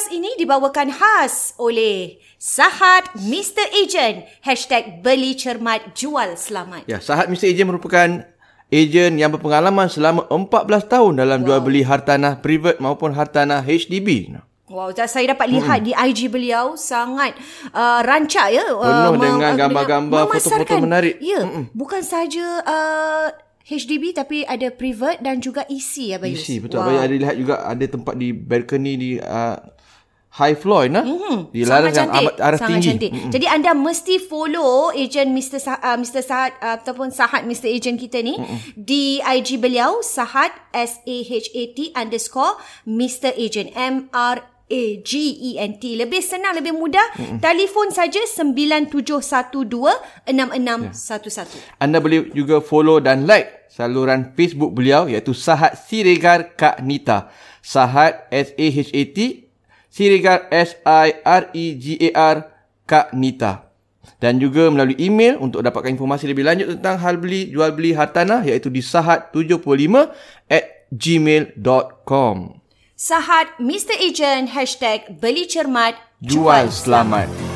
[0.00, 3.68] Podcast ini dibawakan khas oleh Sahat Mr.
[3.84, 4.24] Agent.
[4.40, 6.88] Hashtag beli cermat jual selamat.
[6.88, 7.52] Ya, Sahat Mr.
[7.52, 8.08] Agent merupakan
[8.72, 11.52] ejen yang berpengalaman selama 14 tahun dalam wow.
[11.52, 14.40] jual beli hartanah private maupun hartanah HDB.
[14.72, 15.86] Wow, saya dapat lihat hmm.
[15.88, 17.36] di IG beliau sangat
[17.76, 18.72] uh, rancak ya.
[18.72, 21.20] Penuh uh, dengan gambar-gambar, foto-foto menarik.
[21.20, 21.76] Ya, hmm.
[21.76, 23.28] bukan saja uh,
[23.68, 26.48] HDB tapi ada private dan juga EC ya Bayus.
[26.48, 26.80] EC betul.
[26.80, 26.88] Wow.
[26.88, 29.60] Bayus ada lihat juga ada tempat di balcony di uh,
[30.30, 31.02] high floor nah.
[31.02, 31.50] Mm-hmm.
[31.50, 32.86] Di laras yang amat arah Sangat tinggi.
[32.86, 33.10] Cantik.
[33.10, 33.30] Mm-hmm.
[33.34, 35.58] Jadi anda mesti follow agent Mr.
[35.58, 36.22] Sah- uh, Mr.
[36.22, 37.66] Sahat uh, ataupun Sahat Mr.
[37.66, 38.78] Agent kita ni mm-hmm.
[38.78, 42.54] di IG beliau Sahat S A H A T underscore
[42.86, 43.34] Mr.
[43.34, 44.38] Agent M R
[44.70, 45.82] A-G-E-N-T.
[45.98, 47.02] Lebih senang, lebih mudah.
[47.18, 47.42] Mm-mm.
[47.42, 50.30] Telefon saja 9712-6611.
[50.30, 50.94] Yeah.
[51.82, 57.34] Anda boleh juga follow dan like saluran Facebook beliau iaitu Sahat Siregar Kak Nita.
[57.60, 59.49] Sahat S-A-H-A-T
[59.90, 62.36] Siregar S-I-R-E-G-A-R
[62.86, 63.68] Kak Nita.
[64.22, 68.46] Dan juga melalui email untuk dapatkan informasi lebih lanjut tentang hal beli, jual beli hartanah
[68.46, 70.12] iaitu di sahat75
[70.48, 72.36] at gmail.com.
[73.00, 73.96] Sahat Mr.
[73.96, 77.49] Agent Hashtag Beli Cermat Jual Selamat.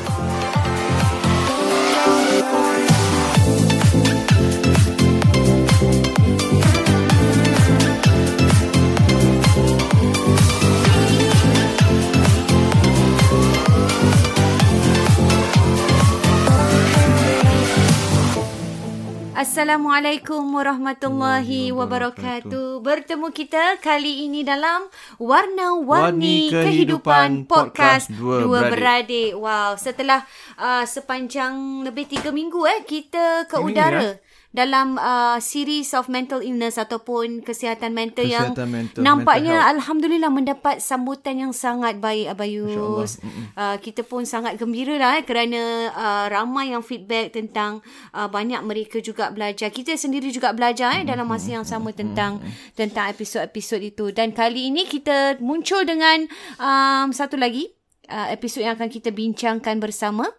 [19.35, 22.79] Assalamualaikum warahmatullahi wabarakatuh.
[22.79, 24.87] Bertemu kita kali ini dalam
[25.19, 29.35] Warna-Warni Kehidupan, Kehidupan Podcast Dua, Dua Beradik.
[29.35, 30.23] Wow, setelah
[30.55, 34.15] uh, sepanjang lebih tiga minggu eh kita ke Ini udara.
[34.15, 34.23] Ya?
[34.55, 40.31] Dalam uh, series of mental illness ataupun kesihatan mental kesihatan yang mental, nampaknya mental alhamdulillah
[40.31, 43.19] mendapat sambutan yang sangat baik Abayus.
[43.59, 47.83] Uh, kita pun sangat gembira lah eh, kerana uh, ramai yang feedback tentang
[48.15, 49.67] uh, banyak mereka juga belajar.
[49.67, 52.39] Kita sendiri juga belajar eh, dalam masa yang sama tentang
[52.79, 54.15] tentang episod-episod itu.
[54.15, 56.23] Dan kali ini kita muncul dengan
[56.57, 60.29] um, satu lagi Uh, episod yang akan kita bincangkan bersama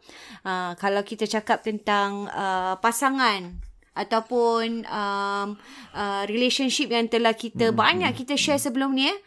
[0.46, 3.58] uh, kalau kita cakap tentang uh, pasangan
[3.96, 5.48] ataupun um,
[5.96, 7.76] uh, relationship yang telah kita hmm.
[7.76, 9.18] banyak kita share sebelum ni eh.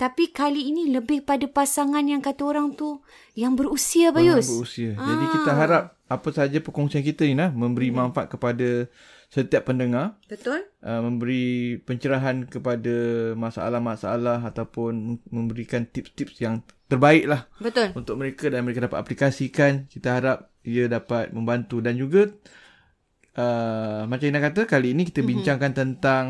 [0.00, 3.04] Tapi kali ini lebih pada pasangan yang kata orang tu
[3.36, 4.48] yang berusia Bayus.
[4.48, 4.90] Yang berusia.
[4.96, 5.04] Ah.
[5.12, 7.96] Jadi kita harap apa saja perkongsian kita ni nah memberi hmm.
[7.96, 8.88] manfaat kepada
[9.28, 10.16] setiap pendengar.
[10.26, 10.64] Betul.
[10.80, 12.96] Uh, memberi pencerahan kepada
[13.36, 17.46] masalah-masalah ataupun memberikan tips-tips yang terbaik lah.
[17.62, 17.94] Betul.
[17.94, 19.86] Untuk mereka dan mereka dapat aplikasikan.
[19.86, 22.28] Kita harap ia dapat membantu dan juga
[23.36, 25.30] uh, macam Ina kata kali ini kita mm-hmm.
[25.44, 26.24] bincangkan tentang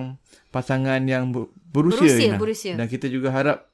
[0.51, 1.31] pasangan yang
[1.71, 3.71] berusia, berusia, berusia dan kita juga harap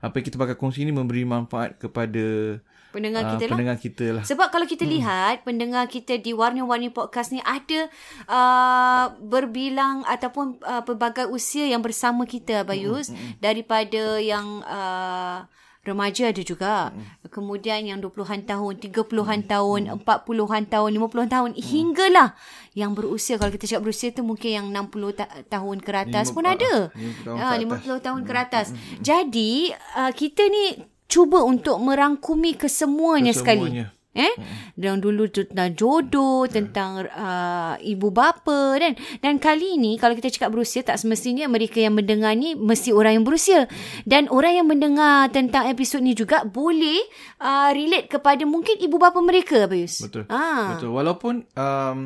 [0.00, 2.56] apa yang kita bakal kongsi ini memberi manfaat kepada
[2.90, 3.52] pendengar uh, kita lah.
[3.52, 4.24] Pendengar kita lah.
[4.24, 4.92] Sebab kalau kita hmm.
[4.96, 7.86] lihat pendengar kita di warna-warni podcast ni ada
[8.26, 13.16] uh, berbilang ataupun uh, pelbagai usia yang bersama kita Bayus hmm.
[13.16, 13.32] Hmm.
[13.38, 15.44] daripada yang uh,
[15.80, 16.92] remaja ada juga.
[16.92, 17.30] Hmm.
[17.32, 19.48] Kemudian yang 20-an tahun, 30-an hmm.
[19.48, 20.04] tahun, hmm.
[20.04, 21.62] 40-an tahun, 50-an tahun hmm.
[21.62, 22.28] hinggalah
[22.76, 26.36] yang berusia kalau kita cakap berusia tu mungkin yang 60 ta- tahun ke atas 50,
[26.36, 26.74] pun ada.
[26.92, 28.66] 50 tahun, ha, 50 tahun ke atas.
[28.70, 29.00] Hmm.
[29.00, 29.52] Jadi
[29.96, 30.64] uh, kita ni
[31.10, 33.88] cuba untuk merangkumi kesemuanya, kesemuanya.
[33.88, 33.99] sekali.
[34.10, 34.34] Eh?
[34.74, 40.50] Dan dulu tentang jodoh, tentang uh, ibu bapa dan dan kali ini kalau kita cakap
[40.50, 43.70] berusia tak semestinya mereka yang mendengar ni mesti orang yang berusia.
[44.02, 46.98] Dan orang yang mendengar tentang episod ni juga boleh
[47.38, 50.02] uh, relate kepada mungkin ibu bapa mereka, Abayus.
[50.02, 50.26] Betul.
[50.26, 50.74] Ah.
[50.74, 50.90] Betul.
[50.90, 51.98] Walaupun um,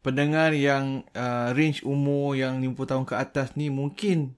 [0.00, 4.37] pendengar yang uh, range umur yang 50 tahun ke atas ni mungkin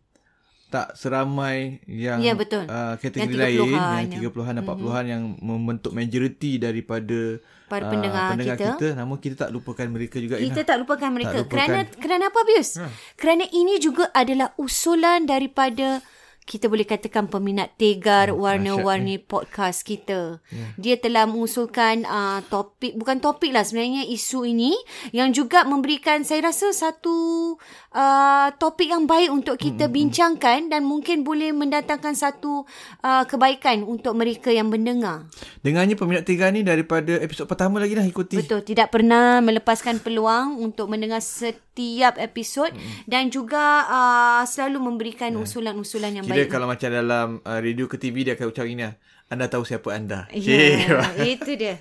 [0.71, 2.63] tak seramai yang ya, betul.
[2.71, 5.11] Uh, kategori yang lain yang 30-an dan 40-an mm-hmm.
[5.11, 8.71] yang membentuk majoriti daripada para uh, pendengar, pendengar kita.
[8.79, 10.69] kita namun kita tak lupakan mereka juga kita Ina.
[10.71, 11.55] tak lupakan mereka tak lupakan.
[11.59, 12.87] kerana kerana apa Bius ha.
[13.19, 15.99] kerana ini juga adalah usulan daripada
[16.51, 20.43] kita boleh katakan peminat tegar oh, warna-warni podcast kita.
[20.51, 20.71] Yeah.
[20.75, 24.75] Dia telah mengusulkan uh, topik, bukan topik lah sebenarnya isu ini
[25.15, 27.55] yang juga memberikan saya rasa satu
[27.95, 29.95] uh, topik yang baik untuk kita mm-hmm.
[29.95, 32.67] bincangkan dan mungkin boleh mendatangkan satu
[33.07, 35.31] uh, kebaikan untuk mereka yang mendengar.
[35.63, 38.43] Dengannya peminat tegar ni daripada episod pertama lagi dah ikuti.
[38.43, 43.07] Betul, tidak pernah melepaskan peluang untuk mendengar setiap episod mm-hmm.
[43.07, 45.47] dan juga uh, selalu memberikan yeah.
[45.47, 48.65] usulan-usulan yang Kira baik dia kalau macam dalam uh, radio ke TV dia akan ucap
[48.65, 48.97] ini lah.
[49.31, 50.27] Anda tahu siapa anda.
[50.35, 51.07] Ya,
[51.39, 51.79] itu dia.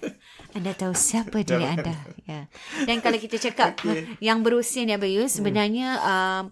[0.53, 1.97] Anda tahu siapa diri anda.
[2.29, 2.45] Ya.
[2.85, 4.05] Dan kalau kita cakap okay.
[4.21, 6.05] yang berusia ni Abayu, sebenarnya hmm.
[6.05, 6.43] uh,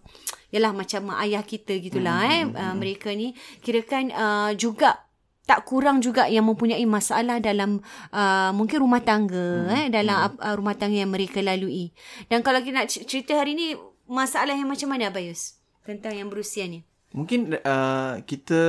[0.49, 2.33] yalah macam ayah kita gitulah hmm.
[2.33, 2.43] eh.
[2.49, 5.05] Uh, mereka ni kirakan uh, juga
[5.47, 7.79] tak kurang juga yang mempunyai masalah dalam
[8.11, 9.77] uh, mungkin rumah tangga hmm.
[9.77, 10.43] eh dalam hmm.
[10.43, 11.93] uh, rumah tangga yang mereka lalui.
[12.25, 13.77] Dan kalau kita nak cerita hari ni
[14.09, 16.81] masalah yang macam mana Abayus tentang yang berusia ni?
[17.15, 18.61] Mungkin uh, kita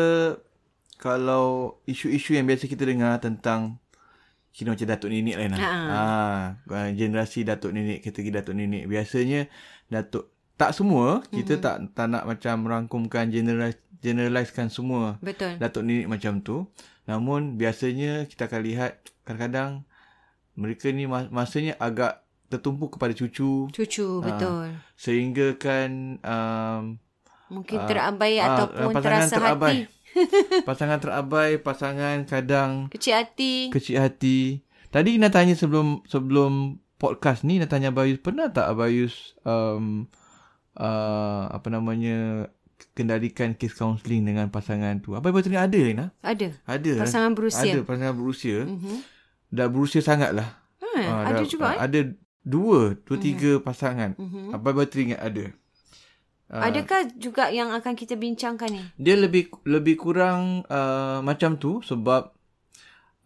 [0.98, 3.78] kalau isu-isu yang biasa kita dengar tentang
[4.50, 5.60] kira macam datuk nenek lain lah.
[5.62, 5.72] Ha.
[6.66, 6.90] ha.
[6.90, 8.90] generasi datuk nenek, kategori datuk nenek.
[8.90, 9.46] Biasanya
[9.86, 11.62] datuk tak semua kita mm-hmm.
[11.62, 15.58] tak tak nak macam merangkumkan generasi generalizekan semua Betul.
[15.58, 16.70] Datuk Nenek macam tu.
[17.10, 19.82] Namun biasanya kita akan lihat kadang-kadang
[20.58, 23.68] mereka ni masanya agak tertumpu kepada cucu.
[23.70, 24.74] Cucu, uh, betul.
[24.98, 26.82] Sehingga kan um,
[27.48, 29.88] mungkin uh, terabai uh, ataupun terasa terabai.
[29.88, 29.96] hati.
[30.68, 33.68] pasangan terabai, pasangan kadang kecil hati.
[33.72, 34.64] Kecil hati.
[34.88, 40.10] Tadi nak tanya sebelum sebelum podcast ni nak tanya Abayus pernah tak Abayus um,
[40.74, 42.50] uh, apa namanya
[42.94, 45.14] kendalikan kes kaunseling dengan pasangan tu.
[45.14, 46.14] Apa betul ada Lina?
[46.22, 46.54] Ada.
[46.66, 46.92] Ada.
[46.98, 47.02] Eh?
[47.02, 47.72] Pasangan berusia.
[47.74, 48.58] Ada pasangan berusia.
[48.66, 48.96] Mm-hmm.
[49.54, 50.48] Dah berusia sangatlah.
[50.82, 51.64] Ha, uh, ada dah, juga.
[51.74, 52.00] Uh, ada
[52.42, 53.22] dua, dua mm-hmm.
[53.22, 54.10] tiga pasangan.
[54.18, 54.46] Mm-hmm.
[54.54, 55.44] Apa betul ingat ada?
[56.48, 58.82] Uh, Adakah juga yang akan kita bincangkan ni?
[58.96, 62.32] Dia lebih lebih kurang uh, macam tu sebab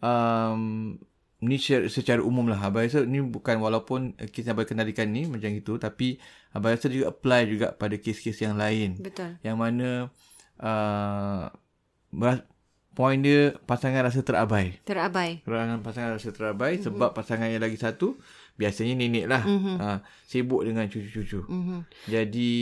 [0.03, 0.99] um,
[1.43, 5.75] ni secara umum lah Abang rasa ni bukan walaupun kes yang Abang ni macam itu
[5.75, 6.15] tapi
[6.55, 10.07] Abang rasa juga apply juga pada kes-kes yang lain betul yang mana
[10.63, 11.51] uh,
[12.95, 16.85] point dia pasangan rasa terabai terabai Kerangan pasangan rasa terabai mm-hmm.
[16.87, 18.15] sebab pasangan yang lagi satu
[18.55, 19.75] biasanya nenek lah mm-hmm.
[19.83, 21.79] uh, sibuk dengan cucu-cucu mm-hmm.
[22.07, 22.53] jadi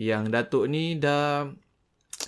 [0.00, 1.48] yang datuk ni dah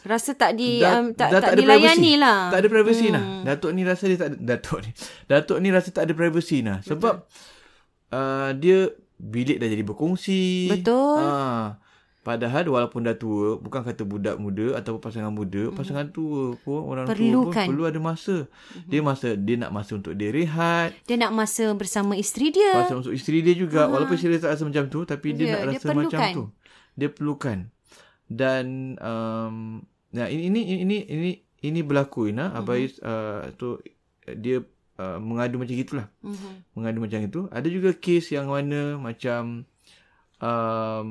[0.02, 2.20] Rasa tak di da, um, tak, tak, tak dilayani privacy.
[2.20, 2.38] lah.
[2.50, 3.14] Tak ada privacy hmm.
[3.14, 3.24] lah.
[3.46, 4.90] Datuk ni rasa dia tak ada Datuk ni.
[5.30, 6.78] Datuk ni rasa tak ada privacy lah.
[6.82, 7.14] Sebab
[8.10, 10.74] uh, dia bilik dah jadi berkongsi.
[10.76, 11.24] Betul.
[11.24, 11.78] Uh,
[12.24, 15.76] padahal walaupun dah tua, bukan kata budak muda ataupun pasangan muda, hmm.
[15.76, 17.52] pasangan tua pun orang Perlukan.
[17.52, 18.36] tua pun perlu ada masa.
[18.44, 18.88] Hmm.
[18.90, 20.92] Dia masa dia nak masa untuk dia rehat.
[21.06, 22.76] Dia nak masa bersama isteri dia.
[22.76, 23.86] Masa untuk isteri dia juga.
[23.86, 23.90] Ha.
[23.92, 26.44] Walaupun isteri dia tak rasa macam tu tapi dia, dia nak rasa dia macam tu.
[26.94, 27.74] Dia perlukan
[28.30, 31.30] dan um, nah ini ini ini ini
[31.64, 32.58] ini berlaku Ina mm-hmm.
[32.60, 33.80] abai uh, tu
[34.40, 34.64] dia
[35.00, 36.54] uh, mengadu macam gitulah mm-hmm.
[36.76, 39.68] mengadu macam itu ada juga kes yang mana macam
[40.40, 41.08] um,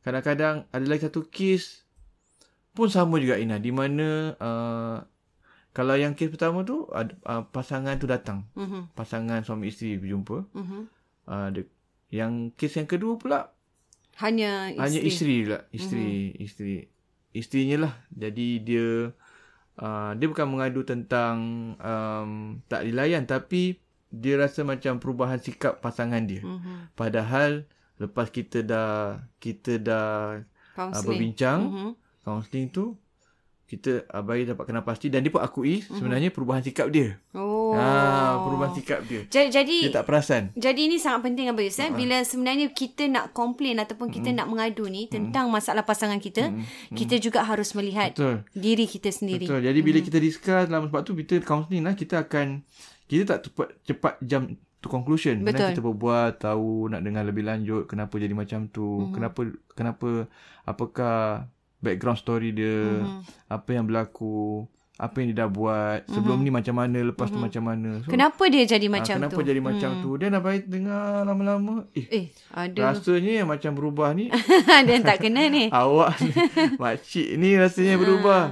[0.00, 1.84] kadang-kadang ada lagi satu kes
[2.72, 4.96] pun sama juga Ina di mana uh,
[5.70, 8.96] kalau yang kes pertama tu ada uh, pasangan tu datang mm-hmm.
[8.96, 10.82] pasangan suami isteri berjumpa mm-hmm.
[11.28, 11.68] uh, de,
[12.08, 13.52] yang kes yang kedua pula
[14.20, 14.84] hanya isteri.
[14.84, 15.62] Hanya isteri lah.
[15.72, 16.04] Isteri.
[16.04, 16.44] Mm-hmm.
[16.44, 16.74] Isteri.
[17.32, 17.94] Isterinya lah.
[18.12, 18.88] Jadi dia...
[19.80, 21.36] Uh, dia bukan mengadu tentang
[21.80, 23.24] um, tak dilayan.
[23.24, 23.80] Tapi
[24.12, 26.44] dia rasa macam perubahan sikap pasangan dia.
[26.44, 26.94] Mm-hmm.
[26.94, 27.64] Padahal
[27.96, 29.24] lepas kita dah...
[29.40, 30.40] Kita dah
[30.76, 31.60] uh, berbincang.
[31.66, 31.92] Mm-hmm.
[32.20, 33.00] Counseling tu
[33.70, 35.94] kita abai dapat kenal pasti dan dia pun akui mm-hmm.
[35.94, 37.22] sebenarnya perubahan sikap dia.
[37.30, 37.70] Oh.
[37.78, 39.22] Ha, perubahan sikap dia.
[39.30, 40.50] Jadi, jadi dia tak perasan.
[40.58, 41.94] Jadi ini sangat penting apa Yus, uh-huh.
[41.94, 44.38] bila sebenarnya kita nak komplain ataupun kita mm-hmm.
[44.42, 45.62] nak mengadu ni tentang mm-hmm.
[45.62, 46.98] masalah pasangan kita, mm-hmm.
[46.98, 48.42] kita juga harus melihat Betul.
[48.58, 49.46] diri kita sendiri.
[49.46, 49.62] Betul.
[49.62, 50.08] Jadi bila mm-hmm.
[50.10, 52.66] kita discuss dalam sebab tu kita counseling lah kita akan
[53.06, 54.50] kita tak cepat cepat jam
[54.82, 55.46] to conclusion.
[55.46, 55.78] Betul.
[55.78, 59.14] kita berbual tahu nak dengar lebih lanjut kenapa jadi macam tu, mm-hmm.
[59.14, 59.40] kenapa
[59.78, 60.08] kenapa
[60.66, 61.46] apakah
[61.80, 63.48] background story dia, mm-hmm.
[63.48, 64.68] apa yang berlaku,
[65.00, 66.52] apa yang dia dah buat, sebelum mm-hmm.
[66.52, 67.40] ni macam mana, lepas mm-hmm.
[67.40, 67.90] tu macam mana.
[68.04, 69.36] So, kenapa dia jadi ah, macam kenapa tu?
[69.40, 69.66] Kenapa jadi mm.
[69.66, 70.10] macam tu?
[70.20, 71.74] Dia dah baik dengar lama-lama.
[71.96, 72.92] Eh, eh ada.
[72.92, 74.28] Rasanya yang macam berubah ni.
[74.86, 75.72] dia tak kena ni.
[75.80, 76.30] Awak ni,
[76.76, 78.42] makcik ni rasanya berubah.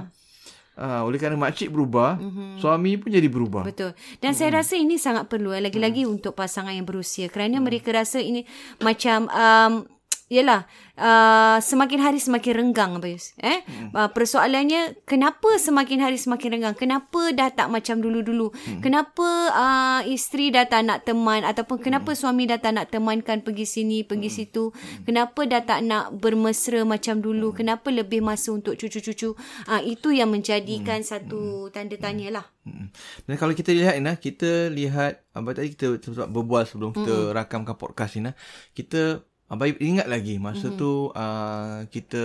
[0.79, 2.63] Uh, oleh kerana makcik berubah, mm-hmm.
[2.63, 3.67] suami pun jadi berubah.
[3.67, 3.93] Betul.
[4.17, 4.39] Dan mm-hmm.
[4.39, 5.53] saya rasa ini sangat perlu.
[5.53, 6.13] Eh, lagi-lagi mm.
[6.17, 7.29] untuk pasangan yang berusia.
[7.29, 7.63] Kerana mm.
[7.63, 8.41] mereka rasa ini
[8.81, 9.29] macam...
[9.29, 9.98] Um,
[10.29, 13.33] Yelah, uh, semakin hari semakin renggang Abayus.
[13.41, 13.65] Eh?
[13.65, 13.89] Hmm.
[13.89, 16.77] Uh, persoalannya, kenapa semakin hari semakin renggang?
[16.77, 18.53] Kenapa dah tak macam dulu-dulu?
[18.53, 18.77] Hmm.
[18.77, 21.41] Kenapa uh, isteri dah tak nak teman?
[21.41, 22.19] Ataupun kenapa hmm.
[22.21, 24.37] suami dah tak nak temankan pergi sini, pergi hmm.
[24.37, 24.69] situ?
[24.69, 25.01] Hmm.
[25.09, 27.49] Kenapa dah tak nak bermesra macam dulu?
[27.49, 27.65] Hmm.
[27.65, 29.33] Kenapa lebih masa untuk cucu-cucu?
[29.65, 31.09] Uh, itu yang menjadikan hmm.
[31.09, 31.71] satu hmm.
[31.73, 32.45] tanda tanya lah.
[32.69, 32.93] Hmm.
[33.25, 35.97] Dan kalau kita lihat, Ina, kita lihat, apa tadi kita
[36.29, 37.33] berbual sebelum kita hmm.
[37.33, 38.29] rakamkan podcast ini,
[38.77, 40.77] kita Abang ingat lagi masa mm-hmm.
[40.77, 42.23] tu uh, kita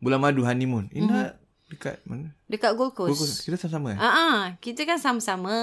[0.00, 0.88] bulan madu honeymoon.
[0.88, 1.68] Ingat mm-hmm.
[1.68, 2.32] dekat mana?
[2.48, 3.12] Dekat Gold Coast.
[3.12, 3.44] Gold Coast.
[3.44, 3.92] Kita sama-sama?
[4.00, 4.40] Ah, uh-uh.
[4.64, 5.56] kita kan sama-sama.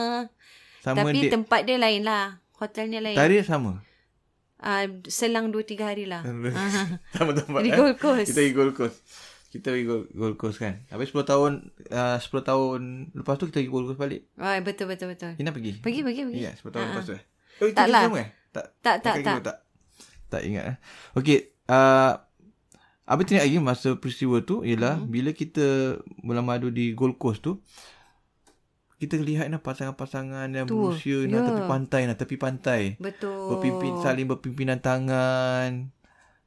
[0.85, 1.33] Sama Tapi date.
[1.33, 2.37] tempat dia lain lah.
[2.61, 3.17] Hotelnya lain.
[3.17, 3.81] Tarikh sama.
[4.61, 6.21] Uh, selang 2-3 hari lah.
[7.17, 7.65] sama tempat.
[7.65, 7.77] Di eh?
[7.81, 8.29] Gold Coast.
[8.29, 8.97] Kita pergi Gold Coast.
[9.49, 10.77] Kita pergi Gold, Gold Coast kan.
[10.93, 11.51] Habis 10 tahun
[11.89, 12.79] uh, 10 tahun
[13.17, 14.29] lepas tu kita pergi Gold Coast balik.
[14.37, 15.33] Oh, betul betul betul.
[15.41, 15.81] Ina pergi.
[15.81, 16.41] Pergi pergi pergi.
[16.45, 16.93] Ya, 10 tahun uh-huh.
[16.93, 17.13] lepas tu.
[17.17, 17.23] Eh?
[17.65, 18.05] Oh, tak lah.
[18.05, 18.29] Sama, eh?
[18.53, 19.15] Tak tak tak.
[19.25, 19.37] tak.
[19.41, 19.57] tak
[20.31, 20.77] tak ingat eh.
[21.13, 22.15] Okey, uh,
[23.03, 25.07] apa teringat lagi masa peristiwa tu ialah hmm.
[25.07, 27.59] bila kita bulan madu di Gold Coast tu
[28.95, 30.93] kita lihat nah pasangan-pasangan yang Tua.
[30.93, 31.33] berusia Ya.
[31.33, 32.81] nah tepi pantai nah tepi pantai.
[32.95, 33.49] Betul.
[33.49, 35.89] Berpimpin saling berpimpinan tangan.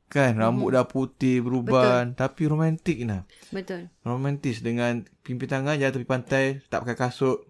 [0.06, 0.74] Kan rambut Mhm.
[0.74, 3.26] dah putih beruban tapi romantik nah.
[3.50, 3.90] Betul.
[4.00, 7.42] Romantis dengan pimpin tangan jalan tepi pantai tak pakai kasut.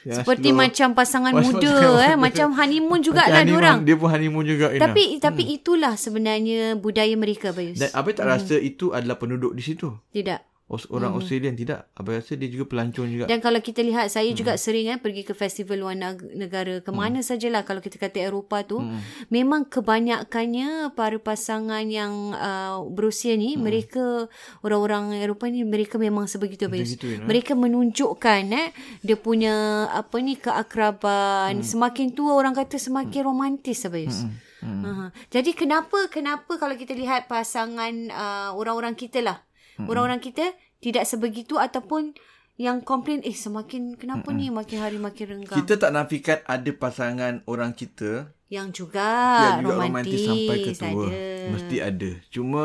[0.00, 0.58] Jangan Seperti slow.
[0.58, 1.74] macam pasangan Macam muda
[2.08, 2.14] eh.
[2.16, 3.78] Macam honeymoon jugalah honeymoon, diorang.
[3.84, 4.82] Dia pun honeymoon juga Ina.
[4.88, 7.78] Tapi tapi itulah sebenarnya budaya mereka Bayus.
[7.78, 9.92] Dan Abang tak rasa itu adalah penduduk di situ.
[10.10, 10.49] Tidak.
[10.70, 11.90] Orang Australian tidak.
[11.92, 13.24] Abang rasa dia juga pelancong juga.
[13.26, 14.62] Dan kalau kita lihat saya juga Hmm.
[14.62, 18.62] sering eh pergi ke festival luar neg- negara ke mana sajalah kalau kita kata Eropah
[18.62, 19.02] tu Hmm.
[19.28, 23.66] memang kebanyakannya para pasangan yang uh, berusia ni Hmm.
[23.66, 26.70] mereka orang-orang Eropah ni mereka memang sebegitu.
[26.70, 27.26] Begitu, Ina.
[27.26, 29.54] Mereka menunjukkan eh dia punya
[29.90, 34.22] apa ni keakraban semakin tua orang kata semakin romantis Bayus.
[34.22, 34.84] Hmm.
[34.84, 35.08] Uh-huh.
[35.32, 39.40] Jadi kenapa kenapa kalau kita lihat pasangan uh, orang-orang kita lah.
[39.80, 39.88] Hmm.
[39.88, 42.12] Orang-orang kita tidak sebegitu ataupun
[42.60, 45.64] yang komplain eh semakin kenapa ni makin hari makin renggang.
[45.64, 49.08] Kita tak nafikan ada pasangan orang kita yang juga,
[49.56, 51.06] yang juga romantis, romantis, sampai ke tua.
[51.08, 51.24] ada.
[51.56, 52.10] Mesti ada.
[52.28, 52.64] Cuma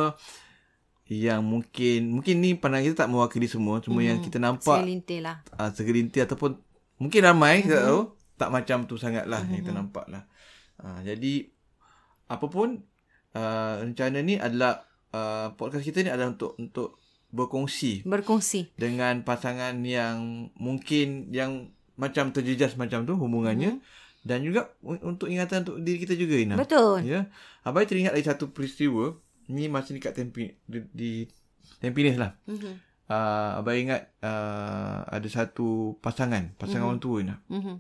[1.08, 3.80] yang mungkin mungkin ni pandangan kita tak mewakili semua.
[3.80, 5.38] Cuma yang kita nampak Segelintir lah.
[5.56, 6.60] uh, segelintir ataupun
[7.00, 8.02] mungkin ramai kita tak tahu
[8.36, 10.28] tak macam tu sangat lah yang kita nampak lah.
[10.76, 11.48] Uh, jadi
[12.28, 12.84] apa pun
[13.32, 14.84] uh, rencana ni adalah
[15.16, 17.00] uh, podcast kita ni adalah untuk untuk
[17.36, 18.72] berkongsi Berkongsi.
[18.74, 23.84] dengan pasangan yang mungkin yang macam terjejas macam tu hubungannya
[24.24, 26.56] dan juga untuk ingatan untuk diri kita juga Ina.
[26.56, 27.06] Betul.
[27.06, 27.30] Ya.
[27.62, 29.14] Abai teringat lagi satu peristiwa
[29.46, 31.12] ni masa dekat Tempi di, di
[31.78, 32.34] Tampines lah.
[32.48, 32.74] Mhm.
[33.06, 37.38] Uh, abai ingat uh, ada satu pasangan, pasangan orang tua Ina.
[37.46, 37.78] Mhm.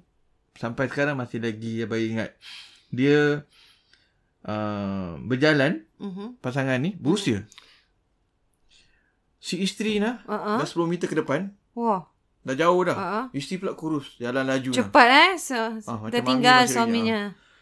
[0.54, 2.38] Sampai sekarang masih lagi abai ingat.
[2.94, 3.42] Dia
[4.46, 6.38] uh, berjalan Mhm.
[6.40, 7.48] pasangan ni berusia.
[9.46, 10.58] Si isteri nah Uh-uh.
[10.58, 12.02] dah 10 meter ke depan Wah,
[12.42, 12.96] Dah jauh dah.
[12.96, 13.25] uh-uh.
[13.32, 14.18] Isteri pula kurus.
[14.18, 14.70] Jalan laju.
[14.72, 15.32] Cepat eh.
[15.36, 17.20] So, Ah, macam tertinggal mami masih suaminya.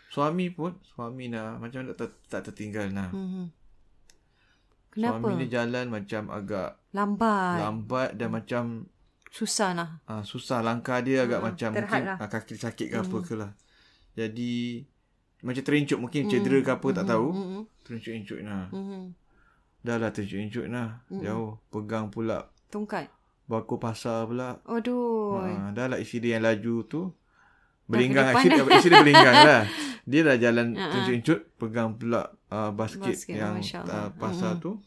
[0.07, 0.71] Suami pun.
[0.85, 1.55] Suami nah.
[1.57, 3.07] Macam tak, tak, tertinggal nah.
[3.09, 3.47] Mhm.
[4.89, 5.17] Kenapa?
[5.19, 7.57] Suami dia jalan macam agak Lambat.
[7.59, 8.63] lambat dan macam
[9.27, 9.89] Susah lah.
[10.05, 10.61] ah, susah.
[10.61, 12.17] Langkah dia agak Hmm, macam terhad mungkin lah.
[12.19, 13.51] ah, kaki sakit ke apa ke lah.
[14.13, 14.85] Jadi
[15.41, 15.97] macam terincut.
[15.97, 17.27] Mungkin cedera ke apa tak tahu.
[17.31, 17.61] Mhm.
[17.81, 18.69] Terincut-incut nah.
[18.69, 19.01] Mhm.
[19.83, 21.03] Dah lah terincut-incut nah.
[21.11, 21.59] Jauh.
[21.67, 22.47] Pegang pula.
[22.71, 23.11] Tongkat.
[23.45, 24.63] Bakul pasar pula.
[24.63, 25.43] Aduh.
[25.43, 27.01] Ha, dah lah isteri dia yang laju tu.
[27.83, 28.31] Berlinggang.
[28.31, 29.61] ke Isteri, depan isteri dia berlinggang lah.
[30.03, 30.85] Dia dah jalan ha.
[30.89, 31.39] terjuncut.
[31.59, 34.79] Pegang pula uh, basket, Basket, yang uh, pasar tu.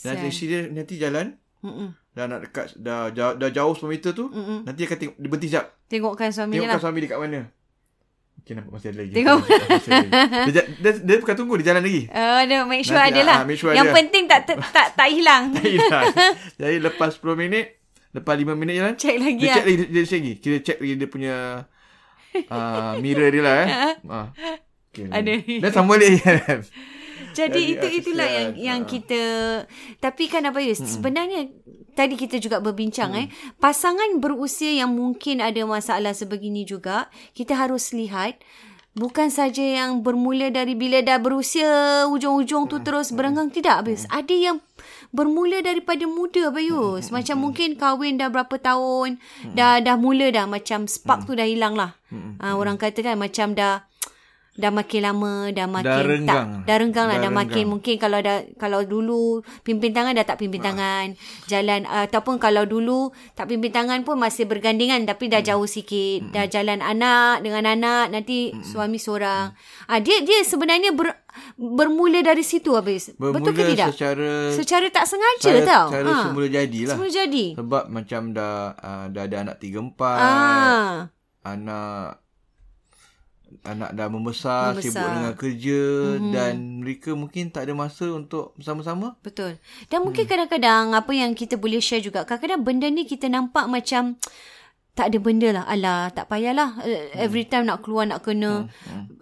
[0.00, 1.36] Dan isteri dia nanti jalan.
[1.60, 1.92] Mm-mm.
[2.16, 2.72] Dah nak dekat.
[2.80, 4.32] Dah, dah, dah jauh 10 meter tu.
[4.32, 4.64] Mm-mm.
[4.64, 5.14] Nanti akan tengok.
[5.20, 5.64] Dia berhenti sekejap.
[5.92, 6.82] Tengokkan suaminya Tengokkan lah.
[6.82, 7.40] suami dekat mana.
[8.48, 9.12] Okay nampak masih ada lagi.
[9.12, 9.38] Tengok.
[9.44, 10.52] Masih ada lagi.
[10.56, 11.54] Dia, dia, dia, bukan tunggu.
[11.60, 12.02] Dia jalan lagi.
[12.08, 13.36] Uh, dia make sure Nanti, ada lah.
[13.36, 13.96] ah, make sure Yang ada.
[14.00, 15.52] penting tak tak tak, tak hilang.
[15.76, 16.04] Hilang.
[16.56, 17.76] Jadi lepas 10 minit.
[18.16, 18.94] Lepas 5 minit jalan.
[18.96, 19.56] Check lagi Dia lah.
[19.60, 19.76] check lagi.
[19.76, 20.34] Dia, dia check lagi.
[20.40, 21.34] Kira check lagi dia punya
[22.48, 23.68] uh, mirror dia lah eh.
[24.08, 24.28] uh.
[24.88, 25.04] Okay.
[25.12, 25.32] Ada.
[25.44, 26.24] Dan sama balik.
[27.38, 28.42] Jadi itu ah, itulah kesian.
[28.42, 28.88] yang yang Ah.
[28.88, 29.22] kita
[29.98, 31.46] tapi kan apa Yus sebenarnya
[31.92, 33.26] tadi kita juga berbincang eh.
[33.56, 38.38] Pasangan berusia yang mungkin ada masalah sebegini juga kita harus lihat
[38.94, 41.66] bukan saja yang bermula dari bila dah berusia
[42.06, 43.46] ujung-ujung tu terus berenggang.
[43.48, 44.58] Tidak habis ada yang
[45.08, 47.08] bermula daripada muda Bayus.
[47.08, 49.22] Macam mungkin kahwin dah berapa tahun
[49.54, 51.94] dah dah mula dah macam spark tu dah hilang lah
[52.40, 53.84] Ah, orang kata kan macam dah
[54.58, 56.48] dah makin lama dah makin renggang.
[56.58, 57.70] tak dah renggang lah Dah dah, makin renggang.
[57.70, 59.22] mungkin kalau dah kalau dulu
[59.62, 61.14] pimpin tangan dah tak pimpin tangan.
[61.46, 66.28] Jalan uh, ataupun kalau dulu tak pimpin tangan pun masih bergandengan tapi dah jauh sikit.
[66.28, 69.54] Dah jalan anak dengan anak nanti suami seorang.
[69.86, 71.14] Ah dia dia sebenarnya ber,
[71.54, 73.14] bermula dari situ habis.
[73.14, 73.94] Bermula betul ke tidak?
[73.94, 75.86] secara secara tak sengaja cara, tau.
[75.88, 76.18] cara Ha.
[76.26, 76.94] semula jadilah.
[76.94, 77.46] semula jadi.
[77.54, 80.02] Sebab macam dah uh, dah ada anak 3 4.
[80.02, 80.94] ah.
[81.40, 82.18] Anak
[83.64, 84.84] anak dah membesar, Membesar.
[84.92, 86.32] sibuk dengan kerja mm-hmm.
[86.34, 89.18] dan mereka mungkin tak ada masa untuk bersama-sama.
[89.24, 89.58] Betul.
[89.90, 92.22] Dan mungkin kadang-kadang apa yang kita boleh share juga.
[92.22, 94.18] Kadang-kadang benda ni kita nampak macam
[94.98, 95.64] tak ada benda lah.
[95.70, 96.82] Alah, tak payahlah.
[96.82, 98.66] Uh, Every time nak keluar nak kena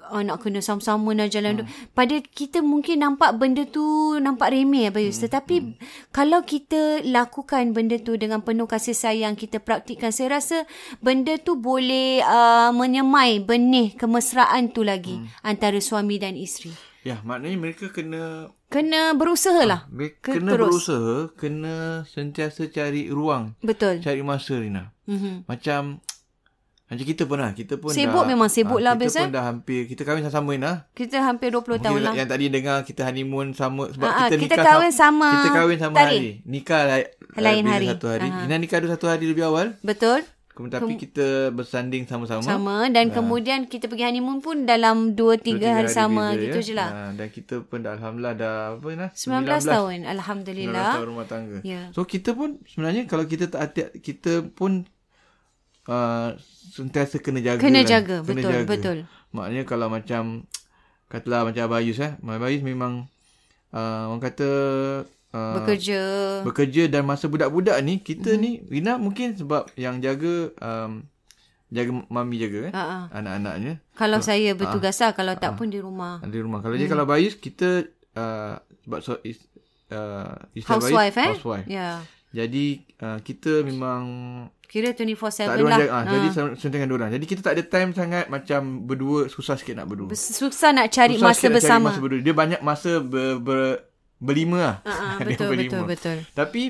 [0.09, 1.61] uh, nak kena sama-sama nak jalan.
[1.61, 1.69] Hmm.
[1.93, 5.21] Pada kita mungkin nampak benda tu nampak remeh Abayus.
[5.21, 5.77] Tetapi
[6.17, 10.09] kalau kita lakukan benda tu dengan penuh kasih sayang, kita praktikkan.
[10.17, 10.65] Saya rasa
[11.05, 16.96] benda tu boleh uh, menyemai benih kemesraan tu lagi antara suami dan isteri.
[17.07, 19.87] Ya, maknanya mereka kena Kena berusaha lah.
[19.87, 20.67] mereka Ke- kena terus.
[20.67, 24.03] berusaha, kena sentiasa cari ruang, Betul.
[24.03, 24.91] cari masa Rina.
[25.07, 25.47] Mm-hmm.
[25.47, 26.03] Macam
[26.87, 27.51] macam kita pun lah.
[27.51, 29.31] Kita pun Sibuk dah, memang sibuk ah, lah, Kita Abis, pun eh?
[29.33, 29.81] dah hampir.
[29.87, 30.73] Kita kahwin sama-sama Rina.
[30.93, 32.13] Kita hampir 20 tahun lah.
[32.15, 33.87] Yang tadi dengar kita honeymoon sama.
[33.89, 36.11] Sebab ah, kita, kita nikah kahwin sama Kita kahwin sama tarikh.
[36.15, 36.31] hari.
[36.45, 36.99] Nikah lah,
[37.37, 37.87] Lain hari.
[37.87, 38.29] satu hari.
[38.31, 39.75] Rina nikah dulu satu hari lebih awal.
[39.83, 40.27] Betul?
[40.57, 42.41] Kemudian tapi kita bersanding sama-sama.
[42.41, 46.59] Sama dan kemudian kita pergi honeymoon pun dalam 2 3 hari, hari sama beza, gitu
[46.59, 46.65] ya.
[46.65, 46.89] je lah.
[46.89, 50.93] Ha, dan kita pun dah alhamdulillah dah apa nah 19 tahun 19 alhamdulillah.
[50.97, 51.59] tahun rumah tangga.
[51.61, 51.93] Ya.
[51.93, 54.89] So kita pun sebenarnya kalau kita tak hati kita pun
[55.93, 56.33] uh,
[56.73, 57.61] sentiasa kena jaga.
[57.61, 57.89] Kena lah.
[57.93, 58.99] jaga, betul, betul.
[59.37, 60.49] Maknanya kalau macam
[61.13, 63.13] katalah macam Abayus eh, Abayus memang
[63.77, 64.49] uh, orang kata
[65.37, 66.01] uh, Bekerja.
[66.43, 68.39] bekerja dan masa budak-budak ni kita Mhm.
[68.39, 68.63] mm-hmm.
[68.63, 71.05] ni Rina mungkin sebab yang jaga um,
[71.69, 73.05] jaga mami jaga kan ah.
[73.13, 76.23] anak-anaknya Kalau saya bertugas lah kalau tak pun di rumah.
[76.23, 76.61] di rumah.
[76.61, 76.81] Kalau Mhm.
[76.81, 79.43] dia kalau Bayus kita uh, sebab so, is,
[79.89, 80.33] uh,
[80.65, 81.31] Housewife Bayus, eh?
[81.35, 81.67] housewife.
[81.67, 82.01] Ya.
[82.33, 82.67] Jadi
[82.99, 84.03] uh, kita memang
[84.67, 85.79] Kira tak 24/7 ada orang lah.
[85.79, 85.91] jaga.
[85.93, 86.27] Ah, Jadi
[86.57, 87.09] sentuh dengan orang.
[87.09, 90.11] Jadi kita tak ada time sangat macam berdua susah sikit nak berdua.
[90.13, 91.87] susah nak cari susah masa nak cari bersama.
[91.89, 92.21] Masa berdua.
[92.21, 93.63] Dia banyak masa ber, ber,
[94.27, 94.77] berlima lah.
[95.23, 95.71] Dia betul berlima.
[95.71, 96.19] betul betul.
[96.35, 96.63] Tapi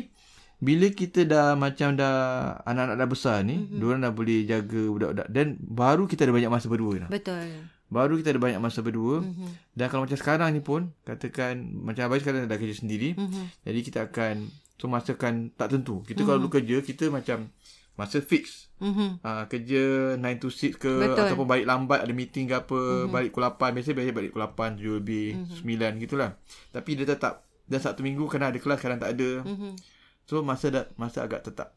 [0.56, 2.16] bila kita dah macam dah
[2.64, 3.60] anak-anak dah besar ni, Mhm.
[3.60, 3.78] mm-hmm.
[3.80, 7.10] diorang dah boleh jaga budak-budak dan baru kita ada banyak masa berdua dah.
[7.10, 7.48] Betul.
[7.86, 9.20] Baru kita ada banyak masa berdua.
[9.20, 9.28] Mhm.
[9.28, 9.50] Mm-hmm.
[9.72, 13.16] Dan kalau macam sekarang ni pun katakan macam Abai sekarang dah kerja sendiri.
[13.16, 13.24] Mhm.
[13.24, 13.44] Mm-hmm.
[13.64, 14.34] Jadi kita akan
[14.76, 16.00] so masa kan tak tentu.
[16.02, 16.26] Kita mm-hmm.
[16.26, 17.52] kalau dulu kerja kita macam
[17.96, 18.68] masa fix.
[18.76, 19.24] Mhm.
[19.24, 19.82] Uh, kerja
[20.20, 21.16] 9 to 6 ke Betul.
[21.16, 21.20] Mhm.
[21.32, 23.08] ataupun balik lambat ada meeting ke apa mm-hmm.
[23.08, 25.96] balik pukul 8 biasa biasa balik pukul 8 7 lebih mm-hmm.
[25.96, 26.30] 9 gitulah
[26.76, 29.74] tapi dia tetap dah satu minggu kena ada kelas kadang tak ada Mhm.
[30.22, 31.74] so masa dah masa agak tetap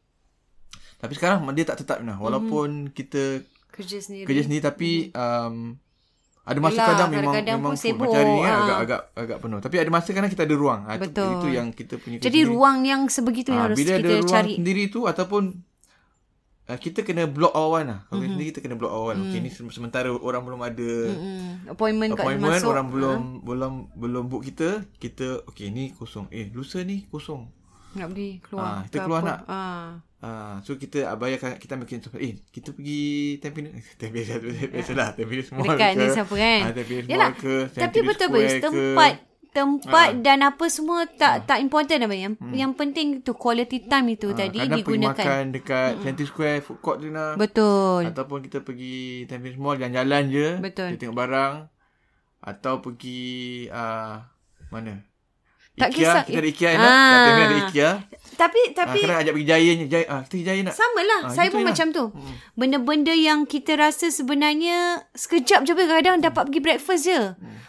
[0.98, 2.94] tapi sekarang dia tak tetap nah walaupun mm-hmm.
[2.94, 4.26] kita Kerja sendiri.
[4.26, 5.78] kerja sendiri tapi um,
[6.42, 7.84] ada masa Yelah, kadang memang kadang-kadang memang pun full.
[7.86, 8.04] sibuk.
[8.04, 8.60] macam hari ni kan Ah.
[8.60, 11.30] agak agak agak penuh tapi ada masa kadang kita ada ruang ha, itu, Betul.
[11.32, 12.50] itu yang kita punya Jadi sendiri.
[12.50, 14.54] ruang yang sebegitu yang Ah, harus bila ada kita ruang cari.
[14.56, 15.44] sendiri tu ataupun
[16.70, 18.00] uh, kita kena block awal lah.
[18.06, 18.30] Kalau Mhm.
[18.32, 18.48] mm-hmm.
[18.48, 19.16] kita kena block awal.
[19.16, 19.24] Mm.
[19.26, 22.70] Okey ni se- sementara orang belum ada Mm, appointment, kat appointment, masuk.
[22.70, 26.30] orang belum belum belum book kita, kita okey ni kosong.
[26.30, 27.50] Eh lusa ni kosong.
[27.90, 28.62] Nak pergi keluar.
[28.62, 29.28] Ah, kita ke keluar apa.
[29.28, 29.40] nak.
[29.48, 29.90] Ah.
[30.20, 32.20] Ah, so kita bayarkan kita makin cepat.
[32.20, 33.02] Eh, kita pergi
[33.40, 33.72] Tampines.
[33.98, 34.30] Tampines
[34.70, 35.98] biasalah, Tampines Mall Dekat ke.
[35.98, 36.60] ni siapa kan?
[36.62, 37.56] Ah, Tampines Yalah, Mall ke.
[37.66, 38.84] Tapi Century betul Square bes ke.
[39.50, 40.22] Tempat Ah.
[40.22, 44.38] dan apa semua tak tak important apa yang yang penting tu quality time itu Hmm.
[44.38, 45.10] Ah, tadi kadang digunakan.
[45.12, 47.34] pergi makan dekat Century Square food court tu nak.
[47.36, 48.02] Betul.
[48.06, 50.48] Ataupun kita pergi Tampines Mall jalan-jalan je.
[50.60, 50.88] Betul.
[50.94, 51.54] Kita tengok barang.
[52.40, 53.22] Atau pergi
[53.68, 54.22] uh,
[54.70, 55.09] mana?
[55.80, 55.98] Tak IKEA.
[55.98, 56.22] kisah.
[56.24, 56.76] Kita ada IKEA Ah.
[56.76, 56.92] nak.
[56.92, 57.92] Kat Tampines ada IKEA.
[58.40, 59.80] Tapi Ah, tapi kadang ajak pergi Giant.
[59.86, 60.76] Giant ah, kita pergi Giant nak.
[60.76, 61.22] sama lah.
[61.22, 61.68] Ah, saya pun lah.
[61.68, 62.04] macam tu.
[62.56, 64.78] Benda-benda yang kita rasa sebenarnya
[65.12, 67.22] sekejap je kadang dapat pergi breakfast je.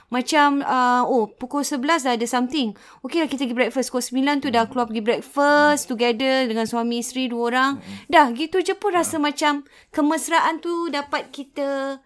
[0.09, 2.75] Macam uh, oh pukul 11 dah ada something.
[3.03, 3.91] Okey lah kita pergi breakfast.
[3.91, 7.73] Pukul 9 tu dah keluar pergi breakfast together dengan suami isteri dua orang.
[8.07, 11.99] Dah gitu je pun rasa macam kemesraan tu dapat kita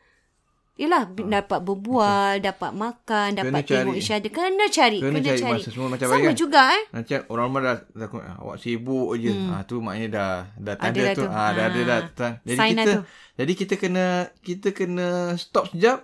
[0.75, 4.01] Yelah, dapat berbual, dapat makan, dapat tengok cari.
[4.01, 4.27] isyarat.
[4.27, 5.53] Kena cari, Kena kena, cari cari.
[5.55, 6.35] masa semua macam Sama baik kan?
[6.35, 6.83] juga eh.
[6.91, 9.31] Macam orang rumah dah, dah ah, awak sibuk je.
[9.31, 9.51] Hmm.
[9.51, 11.21] Ah tu maknanya dah dah tanda dah tu.
[11.21, 11.29] tu.
[11.29, 11.85] Ah dah ada Ah.
[11.85, 12.01] dah.
[12.11, 13.03] Tan- Jadi Sign lah kita tu.
[13.35, 14.07] jadi kita kena
[14.41, 15.99] kita kena stop sekejap.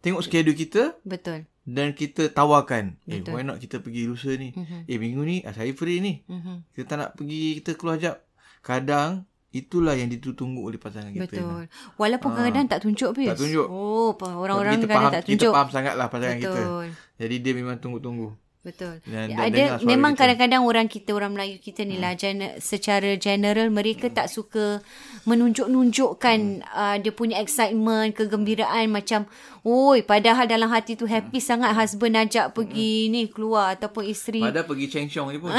[0.00, 1.44] Tengok schedule kita Betul.
[1.62, 2.96] dan kita tawarkan.
[3.04, 3.22] Betul.
[3.22, 4.50] Eh why not kita pergi lusa ni?
[4.50, 4.80] Mm-hmm.
[4.84, 6.24] Eh minggu ni ah, saya free ni.
[6.24, 6.72] Mhm.
[6.72, 8.24] Kita tak nak pergi kita keluar jap.
[8.60, 11.28] Kadang itulah yang ditunggu oleh pasangan kita.
[11.28, 11.68] Betul.
[11.94, 13.22] Walaupun kadang-kadang tak tunjuk pun.
[13.22, 13.66] Tak tunjuk.
[13.66, 15.52] Oh, orang-orang kita kadang faham, tak Kita tunjuk.
[15.52, 16.50] faham sangatlah pasangan kita.
[16.52, 16.86] Betul.
[17.16, 18.28] Jadi dia memang tunggu-tunggu.
[18.62, 19.02] Betul.
[19.02, 20.22] Dan- dan ada memang kita.
[20.22, 24.78] kadang-kadang orang kita orang Melayu kita ni lah gen- secara general mereka tak suka
[25.26, 29.26] menunjuk-nunjukkan uh, dia punya excitement, kegembiraan macam
[29.62, 34.64] oi padahal dalam hati tu happy sangat husband ajak pergi ni keluar ataupun isteri Padahal
[34.64, 35.50] pergi Cheng Siong je pun.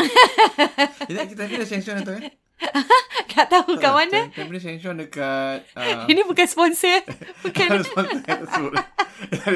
[1.28, 2.24] kita kita Cheng Siong tu kan?
[3.34, 4.20] tak tahu kat mana.
[4.28, 7.02] Kita pergi Cheng Siong dekat uh, Ini bukan sponsor.
[7.44, 7.68] Bukan.
[7.68, 7.82] ada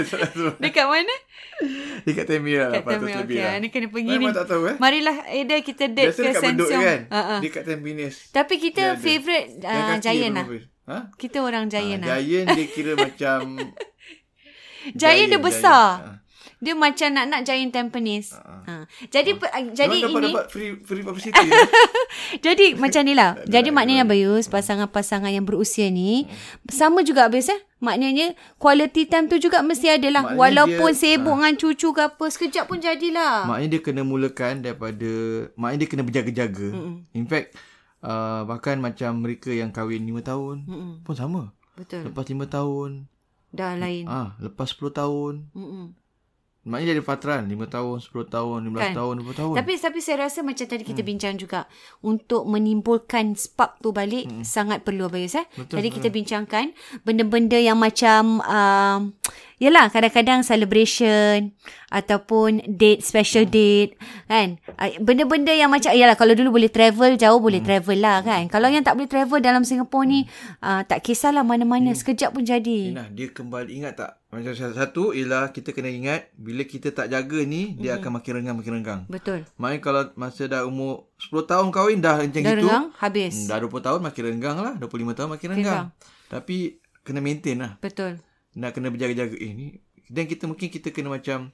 [0.10, 0.52] sponsor.
[0.58, 1.16] Dekat mana?
[2.04, 2.80] Dekat Temira lah.
[2.80, 3.16] Kat Tamil.
[3.18, 3.54] Okey, lah.
[3.58, 4.36] ni kena pergi Memang ni.
[4.36, 4.76] tak tahu eh.
[4.78, 6.84] Marilah Ada kita date Biasa ke dekat Bedok je Samsung.
[6.84, 7.00] kan?
[7.08, 7.36] Ha, ha.
[7.40, 8.16] Dekat Tampines.
[8.30, 10.46] Tapi kita Dia favourite Yang uh, kaki Giant lah.
[10.46, 10.64] habis.
[10.86, 10.98] Ha?
[11.16, 12.18] Kita orang Giant Ah, lah.
[12.18, 13.40] Giant dia kira macam
[14.94, 15.86] Giant dia besar.
[15.98, 16.10] Ha.
[16.58, 18.34] Dia macam nak-nak Giant Tampines.
[18.34, 18.90] Ha.
[19.08, 21.38] Jadi pe- jadi Diorang dapat, ini dapat free free publicity.
[21.38, 21.70] lah.
[22.46, 23.32] jadi macam ni lah.
[23.54, 26.26] jadi maknanya Abayus pasangan-pasangan yang berusia ni
[26.66, 27.62] sama juga Abayus eh.
[27.78, 30.22] Maknanya quality time tu juga mesti ada lah.
[30.26, 33.46] Maknanya Walaupun dia- sibuk dengan cucu ke apa sekejap pun jadilah.
[33.46, 35.12] Maknanya dia kena mulakan daripada
[35.54, 36.68] maknanya dia kena berjaga-jaga.
[36.74, 37.06] Mm-mm.
[37.14, 37.54] In fact
[38.02, 40.92] uh, bahkan macam mereka yang kahwin 5 tahun Mm-mm.
[41.02, 41.54] pun sama.
[41.76, 42.10] Betul.
[42.10, 43.06] Lepas 5 tahun,
[43.48, 44.10] Dah lain.
[44.10, 45.46] ah lepas 10 tahun.
[45.54, 45.94] Mm-mm.
[46.68, 48.94] Maknanya dia ada fatran 5 tahun, 10 tahun, 15 Kan?
[49.00, 49.54] tahun, 20 tahun.
[49.56, 51.10] Tapi tapi saya rasa macam tadi kita hmm.
[51.16, 51.60] bincang juga
[52.04, 54.44] untuk menimbulkan spark tu balik hmm.
[54.44, 55.48] sangat perlu Abayus eh.
[55.56, 56.76] Betul, Tadi kita bincangkan
[57.08, 59.16] benda-benda yang macam um,
[59.58, 61.50] Yelah kadang-kadang celebration
[61.90, 63.98] ataupun date special date
[64.30, 64.62] kan.
[65.02, 68.46] Benda-benda yang macam yalah kalau dulu boleh travel jauh boleh travel lah kan.
[68.54, 70.30] Kalau yang tak boleh travel dalam Singapura ni
[70.62, 72.94] uh, tak kisahlah mana-mana sekejap pun jadi.
[72.94, 74.12] Nah, dia kembali ingat tak?
[74.30, 78.58] Macam satu ialah kita kena ingat bila kita tak jaga ni dia akan makin renggang
[78.62, 79.02] makin renggang.
[79.10, 79.50] Betul.
[79.58, 82.62] Maknanya kalau masa dah umur 10 tahun kahwin dah macam Dah gitu.
[82.62, 83.34] renggang habis.
[83.34, 84.74] Hmm, dah 20 tahun makin renggang lah.
[84.78, 85.86] 25 tahun makin renggang.
[86.30, 87.74] Tapi kena maintain lah.
[87.82, 88.22] Betul.
[88.58, 89.38] Nak kena berjaga-jaga.
[89.38, 89.78] Eh ni.
[90.10, 91.54] Dan kita mungkin kita kena macam.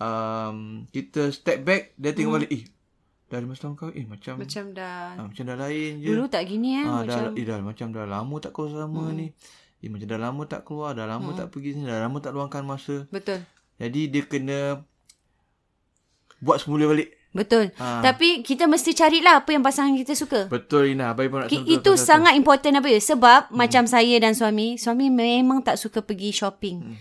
[0.00, 1.92] Um, kita step back.
[2.00, 2.50] Dia tengok balik.
[2.50, 2.64] Eh.
[3.28, 3.94] Dah 15 tahun kahwin.
[4.00, 4.34] Eh macam.
[4.40, 6.08] Macam, dah ah, macam dah lain je.
[6.08, 6.86] dulu tak gini eh.
[6.88, 9.26] Ah, macam dah, eh, dah macam dah lama tak keluar sama ni.
[9.84, 12.64] Eh macam dah lama tak keluar, dah lama tak pergi sini, dah lama tak luangkan
[12.64, 13.04] masa.
[13.12, 13.44] betul.
[13.76, 14.58] Jadi dia kena
[16.40, 17.10] buat semula balik.
[17.34, 17.74] Betul.
[17.82, 17.98] Ah.
[17.98, 20.46] Tapi kita mesti carilah apa yang pasangan kita suka.
[20.46, 22.06] Betul Ina, abai pun nak Ki- itu satu-satu.
[22.06, 23.00] sangat important apa ya?
[23.02, 23.58] Sebab hmm.
[23.58, 26.78] macam saya dan suami, suami memang tak suka pergi shopping.
[26.78, 26.96] Hmm.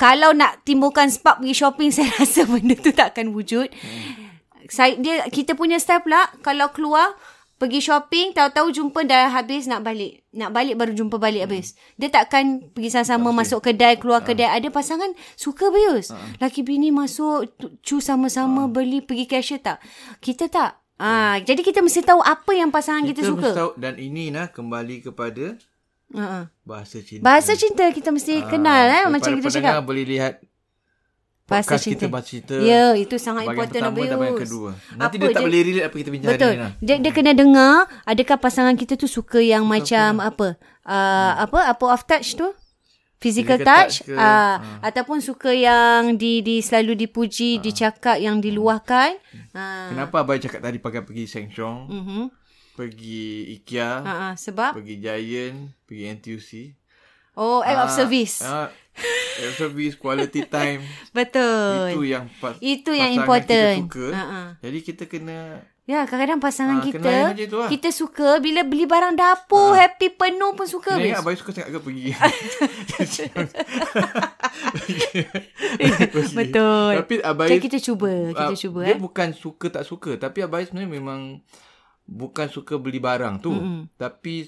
[0.00, 3.68] Kalau nak timbulkan spark pergi shopping, saya rasa benda tu tak akan wujud.
[3.68, 4.32] Hmm.
[4.72, 7.12] Saya dia kita punya style pula kalau keluar
[7.60, 10.24] pergi shopping tahu-tahu jumpa dah habis nak balik.
[10.32, 11.76] Nak balik baru jumpa balik habis.
[11.94, 14.48] Dia takkan pergi sama-sama masuk kedai, keluar kedai.
[14.48, 16.08] Ada pasangan suka bius.
[16.38, 19.84] Laki bini masuk cu sama-sama beli pergi cashier tak.
[20.18, 20.80] Kita tak.
[20.96, 23.40] Ah, jadi kita mesti tahu apa yang pasangan kita, kita suka.
[23.42, 25.56] mesti tahu dan ini nah kembali kepada
[26.10, 26.44] Uh-uh.
[26.62, 27.22] bahasa cinta.
[27.22, 29.80] Bahasa cinta kita mesti Ah, kenal eh macam kita cakap.
[29.80, 30.40] boleh lihat
[31.50, 31.94] Bahasa podcast cinta.
[31.98, 32.54] kita bahasa cinta.
[32.62, 34.40] Ya, itu sangat important pertama dan Abius.
[34.46, 34.70] kedua.
[34.94, 36.46] Nanti Apa dia tak dia- boleh relate apa kita bincang Betul.
[36.46, 36.72] hari ni lah.
[36.78, 37.74] Dia dia kena dengar
[38.06, 40.48] adakah pasangan kita tu suka yang macam apa?
[40.86, 42.46] Uh, apa apa off touch tu?
[43.20, 44.16] Physical, touch, touch ke?
[44.16, 49.12] uh, ataupun suka yang di di selalu dipuji, dicakap yang diluahkan.
[49.52, 52.24] Uh, Kenapa abai cakap tadi pakai pergi Sheng Siong, uh-huh.
[52.72, 56.50] pergi IKEA, uh, uh, sebab pergi Giant, pergi NTUC.
[57.34, 58.34] Oh act of Ah, service.
[58.40, 58.68] Ah,
[59.36, 60.82] act of service, quality time.
[61.16, 61.94] Betul.
[61.94, 63.86] Itu yang pas, Itu yang important.
[63.86, 64.06] Kita suka.
[64.10, 64.42] Ha, ha.
[64.58, 65.38] Jadi kita kena
[65.88, 67.66] Ya, kadang-kadang pasangan Ah, kita, lah.
[67.66, 70.94] kita suka bila beli barang dapur, happy penuh pun suka.
[70.94, 72.14] kena ingat abai suka sangat ke pergi.
[76.30, 76.90] Betul.
[77.02, 79.00] Tapi abai Jadi kita cuba, kita ah, cuba Dia eh.
[79.00, 81.42] bukan suka tak suka, tapi abai sebenarnya memang
[82.06, 83.98] bukan suka beli barang tu, mm-hmm.
[83.98, 84.46] tapi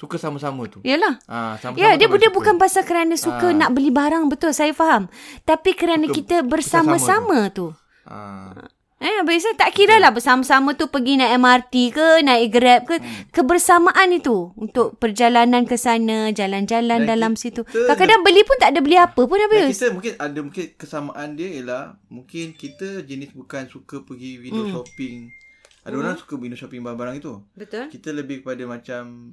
[0.00, 0.80] suka sama-sama tu.
[0.82, 1.20] Yalah.
[1.24, 2.36] Ah, sama-sama Ya, dia tu dia suka.
[2.40, 3.54] bukan pasal kerana suka Ah.
[3.54, 5.12] nak beli barang, betul saya faham.
[5.44, 7.76] Tapi kerana Suka kita bersama-sama tu.
[8.02, 8.56] Ah.
[8.98, 12.96] Eh, biasa tak kira lah bersama-sama tu pergi naik MRT ke, naik Grab ke.
[12.96, 13.28] Hmm.
[13.30, 17.60] Kebersamaan itu untuk perjalanan ke sana, jalan-jalan Dan dalam kita situ.
[17.64, 19.72] Kadang-kadang beli pun tak ada beli apa pun habis.
[19.72, 24.74] kita mungkin ada mungkin kesamaan dia ialah mungkin kita jenis bukan suka pergi window Hmm.
[24.74, 25.32] shopping.
[25.80, 27.40] Ada orang suka window shopping barang-barang itu.
[27.54, 27.88] Betul.
[27.88, 29.32] Kita lebih kepada macam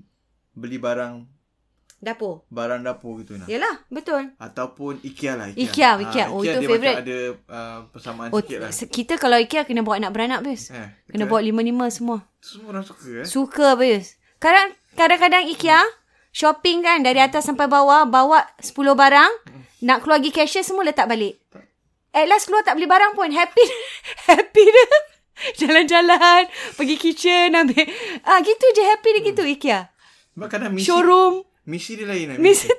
[0.57, 1.37] beli barang
[1.97, 2.45] Dapur.
[2.47, 3.49] barang dapur gitu nah.
[3.49, 4.29] Yalah, betul.
[4.37, 6.25] Ataupun IKEA lah IKEA, Ah, IKEA.
[6.29, 6.93] Oh, itu dia favourite.
[6.93, 7.17] macam ada
[7.49, 8.69] uh, persamaan Oh, sikit lah.
[8.69, 10.69] kita kalau IKEA kena bawa anak beranak bis.
[10.69, 12.17] Eh, Kena betul, bawa lima-lima semua.
[12.19, 12.37] eh?
[12.39, 13.25] Semua orang suka eh.
[13.25, 14.13] Suka bis.
[14.37, 15.81] Kadang kadang-kadang IKEA
[16.29, 19.31] shopping kan dari atas sampai bawah bawa 10 barang,
[19.81, 21.41] nak keluar pergi cashier semua letak balik.
[22.13, 23.65] At last keluar tak beli barang pun happy
[24.29, 24.87] happy dia.
[25.59, 27.89] Jalan-jalan, pergi kitchen ambil.
[28.21, 29.89] Ah gitu je happy dia gitu IKEA.
[30.37, 31.41] Sebab kadang misi Showroom.
[31.65, 32.37] misi dia lain lah.
[32.37, 32.69] Misi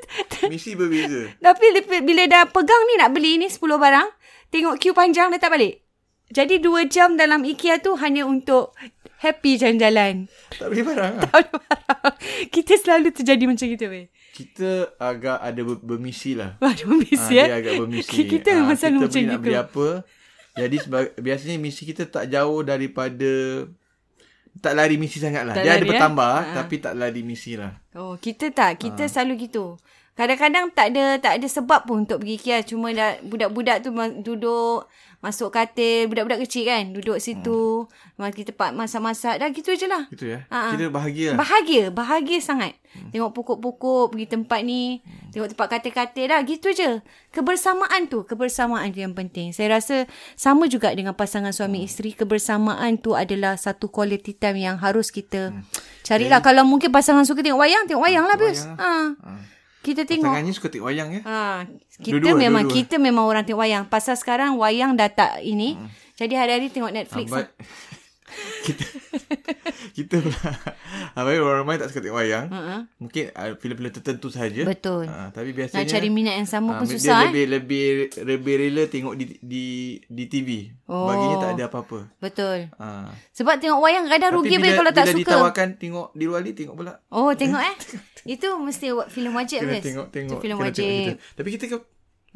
[0.46, 1.26] Misi, berbeza.
[1.44, 1.66] Tapi
[2.00, 4.08] bila- dah pegang ni nak beli ni 10 barang,
[4.48, 5.82] tengok queue panjang letak balik.
[6.28, 8.72] Jadi 2 jam dalam IKEA tu hanya untuk
[9.18, 10.30] happy jalan-jalan.
[10.52, 11.26] tak beli barang lah.
[11.26, 12.14] Tak ada barang.
[12.48, 14.06] Kita selalu terjadi macam gitu, weh.
[14.30, 16.54] Kita agak ada ber- bermisi lah.
[16.62, 17.46] Ada misi Ah, eh.
[17.48, 18.20] dia agak bermisi.
[18.24, 19.42] Kita memang selalu kita macam beli nak gitu.
[19.42, 19.88] beli apa.
[20.54, 23.30] Jadi seba- biasanya misi kita tak jauh daripada
[24.58, 25.54] tak lari misi sangat lah.
[25.54, 25.90] Tak Dia ada lari, eh?
[25.94, 26.54] bertambah Ah.
[26.56, 27.72] tapi tak lari misi lah.
[27.94, 28.80] Oh, kita tak.
[28.80, 29.10] Kita Ah.
[29.10, 29.76] selalu gitu.
[30.18, 32.66] Kadang-kadang tak ada tak ada sebab pun untuk pergi IKEA.
[32.66, 36.06] Cuma dah, budak-budak tu duduk, masuk katil.
[36.06, 36.94] Budak-budak kecil kan.
[36.94, 37.86] Duduk situ.
[38.16, 38.30] Hmm.
[38.30, 39.42] Kita pak masak-masak.
[39.42, 40.06] Dah gitu je lah.
[40.10, 40.46] Gitu ya.
[40.48, 40.72] Ah, ah.
[40.74, 41.38] Kita bahagia lah.
[41.42, 41.84] Bahagia.
[41.90, 42.78] Bahagia sangat.
[43.12, 45.04] Tengok pokok-pokok, pergi tempat ni.
[45.34, 46.40] Tengok tempat katil-katil dah.
[46.46, 46.90] Gitu je.
[47.34, 48.22] Kebersamaan tu.
[48.22, 49.50] Kebersamaan tu yang penting.
[49.50, 50.06] Saya rasa
[50.38, 52.14] sama juga dengan pasangan suami isteri.
[52.14, 55.52] Kebersamaan tu adalah satu quality time yang harus kita
[56.06, 56.40] carilah.
[56.40, 58.64] Kalau mungkin pasangan suka tengok wayang, tengok wayang lah, Bius.
[58.64, 59.18] Ha.
[59.78, 60.26] Kita tengok.
[60.28, 61.20] Pasangannya suka tengok wayang ya.
[61.24, 61.64] Ha,
[62.02, 62.78] kita Dua-dua, memang dua-dua.
[62.82, 63.84] kita memang orang tengok wayang.
[63.86, 65.78] Pasal sekarang wayang dah tak ini.
[66.18, 67.30] Jadi hari-hari tengok Netflix.
[67.30, 67.46] Lah.
[68.66, 68.84] Kita
[69.98, 70.40] kita pula
[71.18, 72.46] Abai orang ramai tak suka tengok wayang.
[72.46, 72.80] Uh-uh.
[73.02, 74.62] Mungkin uh, filem-filem tertentu sahaja.
[74.62, 75.10] Betul.
[75.10, 77.30] Ah, tapi Nak biasanya cari minat yang sama ah, pun dia susah eh.
[77.30, 77.86] lebih, lebih
[78.22, 79.66] lebih rela tengok di di
[80.06, 80.70] di TV.
[80.86, 81.10] Oh.
[81.10, 81.98] Baginya tak ada apa-apa.
[82.22, 82.70] Betul.
[82.78, 83.10] Ah.
[83.34, 85.22] Sebab tengok wayang kadang rugi bila, bila, kalau tak bila suka.
[85.26, 86.92] ditawarkan tengok di luar ni tengok pula.
[87.10, 87.76] Oh, tengok eh.
[88.38, 90.38] Itu mesti wa- filem wajib Kena tengok tengok.
[90.38, 90.84] Itu filem wajib.
[90.84, 91.12] tengok kita.
[91.34, 91.76] Tapi kita ke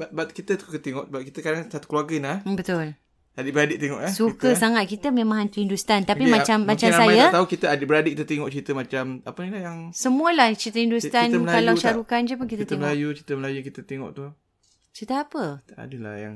[0.01, 2.37] but, but kita tengok sebab kita kadang satu keluarga nah.
[2.43, 2.97] Hmm, Betul.
[3.33, 4.13] Adik-beradik tengok eh.
[4.13, 7.47] Suka kita, sangat kita memang hantu Hindustan tapi Jadi, macam mungkin macam saya tak tahu
[7.49, 11.57] kita adik-beradik kita tengok cerita macam apa ni lah yang semualah cerita Hindustan Cerita Melayu
[11.57, 11.81] kalau tak?
[11.81, 12.85] Syarukan je pun kita, cerita tengok.
[12.85, 14.25] Melayu, cerita Melayu kita tengok tu.
[14.93, 15.45] Cerita apa?
[15.81, 16.35] Adalah yang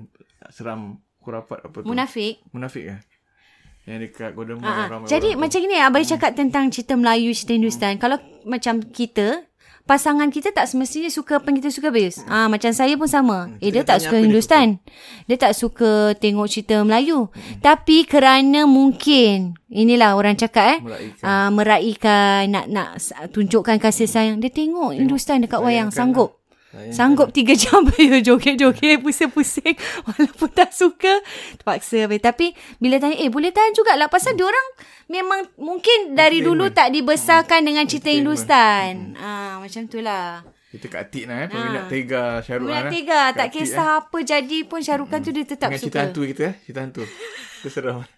[0.49, 1.87] seram kurapat apa tu.
[1.87, 2.41] Munafik.
[2.57, 2.97] Munafik ke?
[3.87, 6.97] Yang dekat Golden Mall Ha, yang ramai jadi orang macam ni abang cakap tentang cerita
[6.97, 8.01] Melayu, cerita Hindustan.
[8.01, 8.17] Kalau
[8.49, 9.45] macam kita
[9.87, 12.21] pasangan kita tak semestinya suka apa yang kita suka bis.
[12.27, 13.55] Ah macam saya pun sama.
[13.63, 14.67] Eh dia tak suka dia Hindustan.
[15.25, 17.31] Dia tak suka tengok cerita Melayu.
[17.63, 21.23] Tapi kerana mungkin inilah orang cakap eh Meraihkan.
[21.23, 22.91] ah meraihkan nak nak
[23.31, 24.43] tunjukkan kasih sayang.
[24.43, 26.35] Dia tengok Hindustan dekat wayang sanggup.
[26.35, 26.45] lah.
[26.93, 29.75] Sanggup tiga jam ya joget-joget pusing-pusing
[30.07, 31.21] walaupun tak suka
[31.61, 34.67] terpaksa tapi bila tanya eh boleh tahan jugalah pasal dia orang
[35.07, 39.15] memang mungkin dari dulu tak dibesarkan dengan cerita Hindustan.
[39.19, 40.43] Ah macam tu lah.
[40.67, 41.49] Kita kat Atik lah eh.
[41.49, 42.93] Peminat Tega Syahrul Bulan eh.
[42.93, 46.05] tiga Kak tak kisah apa jadi pun Syarukan tu dia tetap Dengan cerita suka.
[46.05, 46.55] hantu kita eh.
[46.67, 47.03] Cerita hantu.
[47.63, 48.16] Itu seram.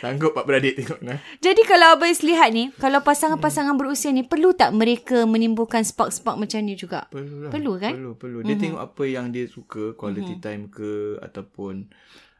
[0.00, 1.18] Sanggup pak beradik tengok nah.
[1.38, 6.58] Jadi kalau Abang lihat ni, kalau pasangan-pasangan berusia ni perlu tak mereka menimbulkan spark-spark macam
[6.60, 7.06] ni juga?
[7.06, 7.50] Perlu lah.
[7.50, 7.92] Perlu kan?
[7.92, 8.38] Perlu, perlu.
[8.42, 11.86] Dia tengok apa yang dia suka, quality time ke ataupun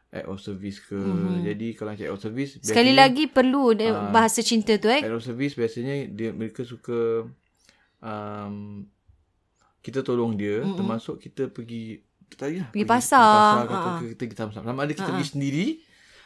[0.09, 0.99] act of service ke.
[1.41, 4.11] Jadi kalau act of service Sekali lagi perlu Ah.
[4.11, 4.99] bahasa cinta tu eh.
[4.99, 7.23] act of service biasanya dia mereka suka
[7.99, 8.83] um,
[9.79, 13.23] kita tolong dia mm termasuk kita pergi tahu lah, Pergi pasar.
[13.23, 13.79] pergi pasar Ha-ha.
[13.79, 14.65] atau kita pergi sama-sama.
[14.65, 15.65] Sama ada kita pergi sendiri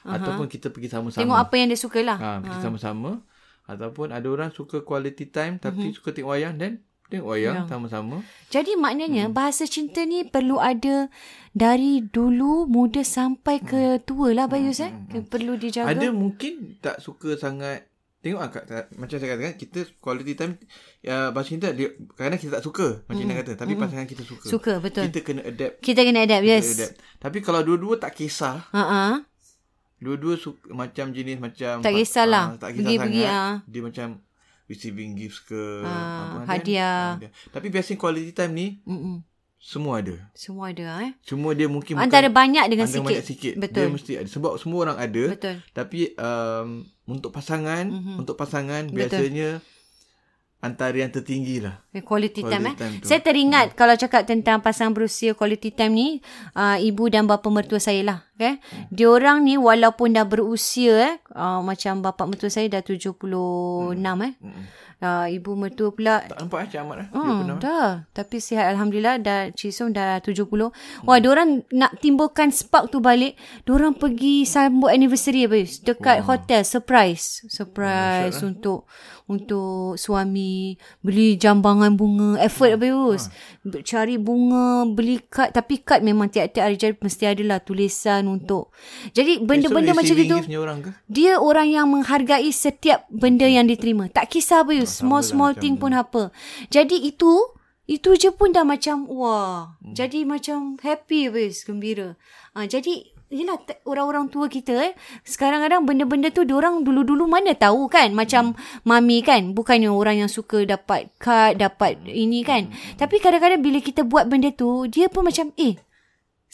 [0.05, 1.21] ataupun kita pergi sama-sama.
[1.25, 2.17] Tengok apa yang dia suka lah.
[2.21, 3.25] Ha, pergi sama-sama
[3.65, 8.21] ataupun ada orang suka quality time tapi suka tengok wayang dan tengok wayang sama-sama.
[8.53, 11.09] Jadi maknanya bahasa cinta ni perlu ada
[11.53, 14.93] dari dulu muda sampai ke tua lah Bayus eh.
[15.25, 15.89] Perlu dijaga.
[15.89, 17.89] Ada mungkin tak suka sangat
[18.25, 20.57] Tengok lah, macam saya katakan, kita quality time,
[21.05, 23.37] uh, bahasa cinta, dia, kadang kita tak suka, macam mm.
[23.37, 23.51] kata.
[23.53, 24.49] Tapi pasangan kita suka.
[24.49, 25.05] Suka betul.
[25.13, 25.77] Kita kena adapt.
[25.77, 26.73] Kita kena adapt Kita yes.
[26.73, 26.93] adapt.
[27.21, 29.15] Tapi kalau dua-dua tak kisah, Ha ah.
[30.05, 31.81] Dua-dua suka, macam jenis macam...
[31.81, 32.53] Tak kisahlah.
[32.53, 33.41] ah, tak kisah Pergi-pergi, sangat.
[33.41, 33.53] ah.
[33.65, 34.07] Dia macam
[34.65, 35.61] receiving gifts ke.
[35.81, 36.85] Ah, apa, dan- hadiah.
[36.85, 39.15] ah, dia- Tapi biasanya quality time ni, Mm-mm.
[39.57, 40.15] semua ada.
[40.33, 41.11] Semua ada eh.
[41.21, 43.09] Cuma dia mungkin Antara banyak dengan antara sikit.
[43.09, 43.53] banyak sikit.
[43.57, 43.81] Betul.
[43.81, 44.29] Dia mesti ada.
[44.29, 45.23] Sebab semua orang ada.
[45.33, 45.55] Betul.
[45.69, 46.67] Tapi um,
[47.05, 48.15] untuk pasangan, mm-hmm.
[48.15, 49.49] untuk pasangan biasanya
[50.65, 51.77] antara yang tertinggi lah.
[51.93, 52.75] Quality, Quality time eh.
[52.75, 53.05] time tu.
[53.05, 53.77] Saya teringat hmm.
[53.77, 56.07] kalau cakap tentang pasangan berusia quality time ni,
[56.57, 58.19] uh, ibu dan bapa mertua saya lah.
[58.33, 58.57] Okay?
[58.57, 58.89] Hmm.
[58.89, 64.25] Dia orang ni walaupun dah berusia eh, uh, macam bapa mertua saya dah 76 hmm.
[64.25, 64.33] eh.
[64.41, 64.63] Hmm.
[64.95, 67.07] Uh, ibu mertua pula Tak nampak eh Cik Ahmad eh?
[67.11, 68.07] Hmm, dah.
[68.15, 69.19] Tapi sihat Alhamdulillah.
[69.19, 70.47] Dah Cisong dah 70.
[71.03, 73.35] Wah, diorang nak timbulkan spark tu balik.
[73.67, 76.35] Diorang pergi sambut anniversary apa Dekat wow.
[76.35, 76.61] hotel.
[76.63, 77.43] Surprise.
[77.51, 78.79] Surprise oh, untuk
[79.25, 80.79] untuk suami.
[81.01, 82.39] Beli jambangan bunga.
[82.39, 83.27] Effort apa Yus.
[83.83, 84.87] Cari bunga.
[84.87, 85.51] Beli kad.
[85.51, 88.71] Tapi kad memang tiap-tiap hari jadi mesti adalah tulisan untuk.
[89.11, 90.61] Jadi benda-benda So, macam receiving itu.
[90.61, 90.77] orang?
[91.09, 94.07] Dia orang yang menghargai setiap benda yang diterima.
[94.07, 96.31] Tak kisah apa small small thing pun apa.
[96.69, 97.53] Jadi itu
[97.85, 99.77] itu je pun dah macam wah.
[99.77, 99.93] Hmm.
[99.93, 102.17] Jadi macam happy wes, gembira.
[102.55, 103.57] Ah jadi Yelah
[103.89, 104.93] orang-orang tua kita eh
[105.25, 108.53] Sekarang kadang benda-benda tu Diorang dulu-dulu mana tahu kan Macam
[108.85, 112.69] mami kan Bukannya orang yang suka dapat kad Dapat ini kan
[113.01, 115.73] Tapi kadang-kadang bila kita buat benda tu Dia pun macam eh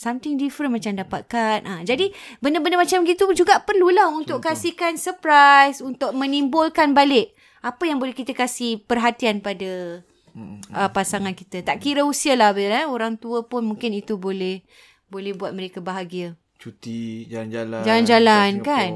[0.01, 1.61] Something different macam dapat kad.
[1.61, 2.09] Ha, jadi
[2.41, 4.49] benda-benda macam gitu juga perlulah untuk Contoh.
[4.49, 10.02] kasihkan surprise, untuk menimbulkan balik apa yang boleh kita kasih perhatian pada
[10.34, 10.74] hmm.
[10.74, 11.62] uh, pasangan kita.
[11.62, 12.86] Tak kira usia lah Bil, eh.
[12.89, 14.65] orang tua pun mungkin itu boleh
[15.08, 16.34] boleh buat mereka bahagia.
[16.58, 17.82] Cuti, jalan-jalan.
[17.86, 18.89] Jalan-jalan, kan?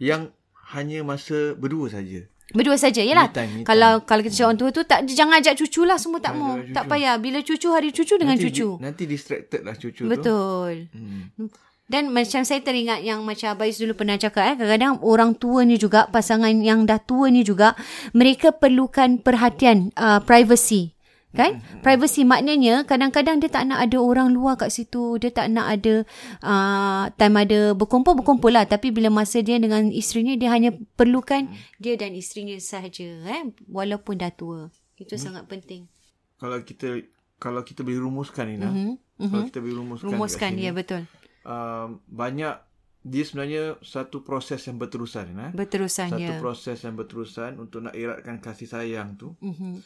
[0.00, 0.32] Yang
[0.72, 2.28] hanya masa berdua saja.
[2.48, 5.36] Berdua saja Yalah Me time, me Kalau kalau kita cakap orang tua tu tak Jangan
[5.44, 8.68] ajak cucu lah Semua tak mau Tak payah Bila cucu hari cucu Dengan nanti, cucu
[8.72, 10.08] di- nanti distracted lah cucu tu.
[10.08, 11.52] Betul Hmm.
[11.88, 15.80] Dan macam saya teringat yang macam Abais dulu pernah cakap eh kadang-kadang orang tua ni
[15.80, 17.72] juga pasangan yang dah tua ni juga
[18.12, 20.92] mereka perlukan perhatian uh, privacy
[21.32, 21.64] kan?
[21.80, 26.04] Privacy maknanya kadang-kadang dia tak nak ada orang luar kat situ dia tak nak ada
[26.44, 28.68] uh, time ada berkumpul berkumpul lah.
[28.68, 31.48] Tapi bila masa dia dengan isterinya dia hanya perlukan
[31.80, 34.68] dia dan isterinya sahaja eh walaupun dah tua.
[35.00, 35.88] Itu sangat penting.
[36.36, 37.00] Kalau kita
[37.38, 38.68] kalau kita boleh rumuskan Ina.
[38.68, 39.30] Mm-hmm.
[39.30, 40.06] Kalau kita boleh rumuskan.
[40.10, 41.08] rumuskan ya betul
[41.48, 42.60] um, banyak
[43.08, 45.56] dia sebenarnya satu proses yang berterusan Ina.
[45.56, 49.32] berterusan Satu ya proses yang berterusan untuk nak eratkan kasih sayang tu.
[49.40, 49.80] Mhm.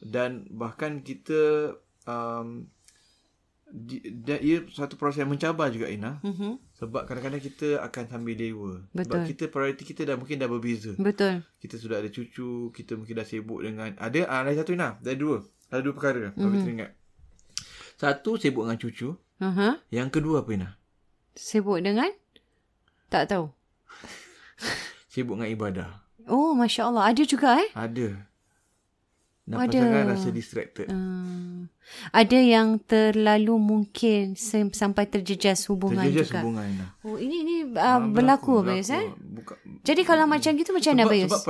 [0.00, 1.74] dan bahkan kita
[2.08, 2.64] um,
[3.70, 6.58] di, dan ia satu proses yang mencabar juga Ina Mhm.
[6.74, 9.22] sebab kadang-kadang kita akan sambil dewa sebab Betul.
[9.30, 13.26] kita prioriti kita dah mungkin dah berbeza betul kita sudah ada cucu kita mungkin dah
[13.28, 16.38] sibuk dengan ada ah, ada satu Ina ada dua ada dua perkara mm-hmm.
[16.38, 16.90] kalau kita ingat
[18.00, 19.12] Satu sibuk dengan cucu.
[19.12, 19.72] Uh-huh.
[19.92, 20.79] Yang kedua apa Ina?
[21.34, 22.10] Sibuk dengan?
[23.10, 23.50] Tak tahu.
[25.12, 25.90] Sibuk dengan ibadah.
[26.30, 27.10] Oh, Masya Allah.
[27.10, 27.70] Ada juga eh?
[27.74, 28.30] Ada.
[29.50, 29.78] Dan Ada.
[29.82, 30.86] pasangan rasa distracted.
[30.86, 31.66] Hmm.
[32.14, 34.38] Ada yang terlalu mungkin
[34.70, 36.38] sampai terjejas hubungan Terjejas juga.
[36.38, 36.86] hubungan Ina.
[37.02, 39.10] Oh, ini ini uh, berlaku, Bayus eh?
[39.18, 41.30] Buka, Jadi kalau macam gitu macam mana sebab, Bayus?
[41.34, 41.42] sebab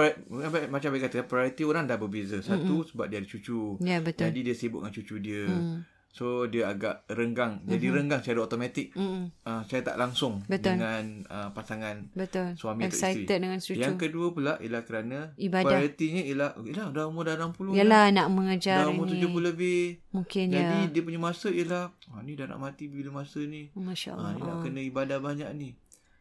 [0.48, 2.40] apa- macam Bayus kata, priority orang dah berbeza.
[2.40, 2.88] Satu mm-hmm.
[2.88, 3.60] sebab dia ada cucu.
[3.84, 4.32] Ya, betul.
[4.32, 5.44] Jadi dia sibuk dengan cucu dia.
[5.44, 5.78] Mm.
[6.10, 7.62] So dia agak renggang.
[7.62, 7.96] Jadi mm-hmm.
[7.96, 8.90] renggang secara automatik.
[8.92, 9.30] Mm-mm.
[9.46, 10.74] Uh, saya tak langsung Betul.
[10.74, 12.58] dengan uh, pasangan Betul.
[12.58, 13.38] suami atau Excited isteri.
[13.38, 13.78] dengan cucu.
[13.78, 15.70] Yang kedua pula ialah kerana Ibadah.
[15.70, 19.22] prioritinya ialah ialah dah umur dah 60 Yalah nak dah, mengejar dah umur ini.
[19.22, 19.82] 70 lebih.
[20.10, 20.90] Mungkin Jadi ya.
[20.90, 23.70] dia punya masa ialah ah, ni dah nak mati bila masa ni.
[23.70, 24.30] Masya Ah, Allah.
[24.34, 25.78] ni nak kena ibadah banyak ni.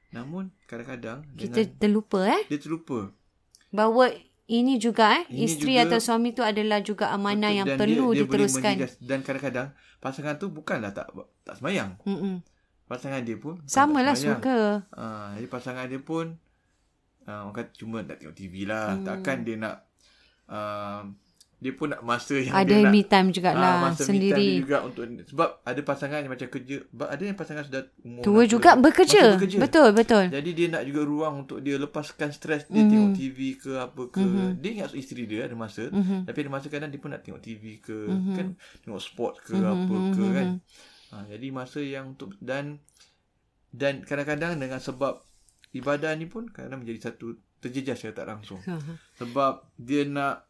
[0.09, 2.41] Namun kadang-kadang Kita dengan terlupa eh.
[2.45, 3.09] dia terlupa.
[3.69, 4.13] Bahawa
[4.51, 5.23] ini juga eh.
[5.27, 8.25] Ini isteri juga- atau suami tu adalah juga amanah yang Dan perlu dia, dia boleh
[8.43, 8.73] diteruskan.
[8.75, 8.93] menjejas.
[8.97, 11.07] Dan kadang-kadang pasangan tu bukanlah tak
[11.43, 11.93] tak semayang.
[12.03, 12.41] Mm-mm.
[12.83, 14.41] Pasangan dia pun bukan Sama lah tak semayang.
[14.41, 14.59] suka.
[14.91, 16.25] Ah, jadi pasangan dia pun
[17.23, 18.87] uh, orang kata cuma nak tengok TV lah.
[18.91, 19.05] Hmm.
[19.05, 19.75] Takkan dia nak
[20.47, 21.05] uh,
[21.59, 24.07] dia pun nak masa yang Ada dia nak me time ah, jugalah masa me time
[24.07, 24.49] sendiri.
[24.57, 28.41] juga untuk sebab ada pasangan yang macam kerja sebab ada yang pasangan sudah umur Tua
[28.41, 29.23] 60 juga masih bekerja.
[29.35, 29.57] bekerja.
[29.59, 30.23] Betul, betul.
[30.29, 32.89] Jadi dia nak juga ruang untuk dia lepaskan stres dia Mhm.
[32.89, 34.23] tengok TV ke apa ke.
[34.23, 34.49] Mhm.
[34.57, 36.23] Dia ingat isteri dia ada masa Mhm.
[36.23, 38.33] tapi ada masa kadang dia pun nak tengok TV ke Mhm.
[38.33, 38.47] kan
[38.81, 40.47] tengok sport ke Mhm, apa mhm, ke kan.
[40.49, 40.59] mhm.
[41.09, 42.79] Ha, jadi masa yang untuk dan
[43.69, 45.21] dan kadang-kadang dengan sebab
[45.71, 48.57] ibadah ni pun kadang menjadi satu terjejas secara tak langsung.
[49.13, 50.48] Sebab dia nak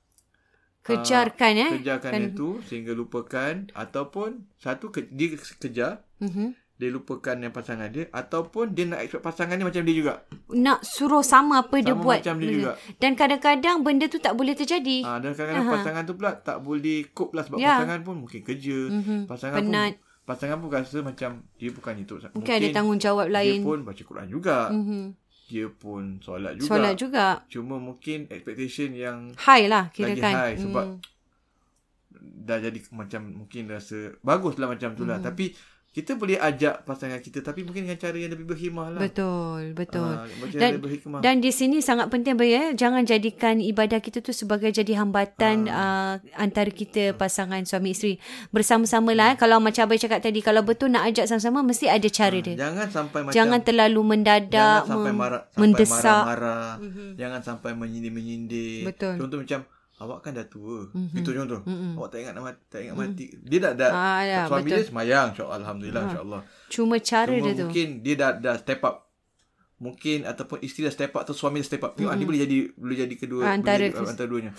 [0.91, 1.69] Kejarkan eh.
[1.75, 6.56] kejarkan Kan- itu sehingga lupakan ataupun satu ke, dia kejar Mhm.
[6.75, 10.13] dia lupakan yang pasangan dia ataupun dia nak expect pasangan dia macam dia juga.
[10.49, 12.19] Nak suruh sama apa dia Sama buat.
[12.19, 12.71] macam dia juga.
[12.95, 15.04] Dan kadang-kadang benda tu tak boleh terjadi.
[15.04, 15.75] Ha, dan kadang-kadang Aha.
[15.75, 17.75] pasangan tu pula tak boleh cope lah sebab Ya.
[17.78, 18.80] pasangan pun mungkin kerja.
[18.89, 19.28] Mhm.
[19.28, 19.91] Pasangan Penat.
[19.93, 22.13] pun pasangan pun rasa macam dia bukan itu.
[22.32, 23.60] Mungkin ada tanggungjawab Dia lain.
[23.60, 24.69] pun baca Quran juga.
[24.69, 25.18] Mhm.
[25.49, 26.69] Dia pun solat juga.
[26.69, 27.25] Solat juga.
[27.49, 30.33] Cuma mungkin expectation yang High lah kira lagi kan.
[30.38, 31.01] high sebab Hmm.
[32.45, 35.17] dah jadi macam mungkin rasa baguslah macam tu lah.
[35.17, 35.25] Mhm.
[35.25, 35.45] Tapi
[35.89, 39.02] kita boleh ajak pasangan kita tapi mungkin dengan cara yang lebih berhikmah lah.
[39.02, 40.06] Betul, betul.
[40.06, 41.19] Ha, Dan- berhikmah.
[41.19, 45.65] Dan di sini sangat penting bagi eh jangan jadikan ibadah kita tu sebagai jadi hambatan
[45.65, 48.21] uh, antara kita pasangan suami isteri.
[48.54, 49.36] Bersama-sama lah eh.
[49.41, 52.54] Kalau macam Abai cakap tadi kalau betul nak ajak sama-sama mesti ada cara dia.
[52.54, 56.06] Jangan sampai macam Jangan terlalu mendadak jangan sampai marah sampai mendesak.
[56.06, 56.73] marah-marah.
[57.17, 58.86] Jangan sampai menyindir-menyindir.
[58.86, 59.13] Betul.
[59.17, 59.60] Contoh macam
[59.99, 60.88] awak kan dah tua.
[60.89, 61.12] Mhm.
[61.13, 61.59] Itu contoh.
[61.62, 61.93] Mhm.
[61.93, 63.25] Awak tak ingat nak mati, tak ingat mati.
[63.38, 64.71] Dia dah dah Ah, ya, suami betul.
[64.73, 66.41] dia semayang insya-Allah alhamdulillah insya-Allah.
[66.67, 67.63] Cuma cara Cuma dia tu.
[67.67, 68.95] mungkin dia dah dah step up.
[69.77, 71.91] Mungkin ataupun isteri dah step up atau suami dah step up.
[71.93, 72.19] Tengok mm-hmm.
[72.19, 73.53] ni boleh jadi boleh jadi kedua Mhm.
[73.53, 74.51] Antara boleh antara duanya.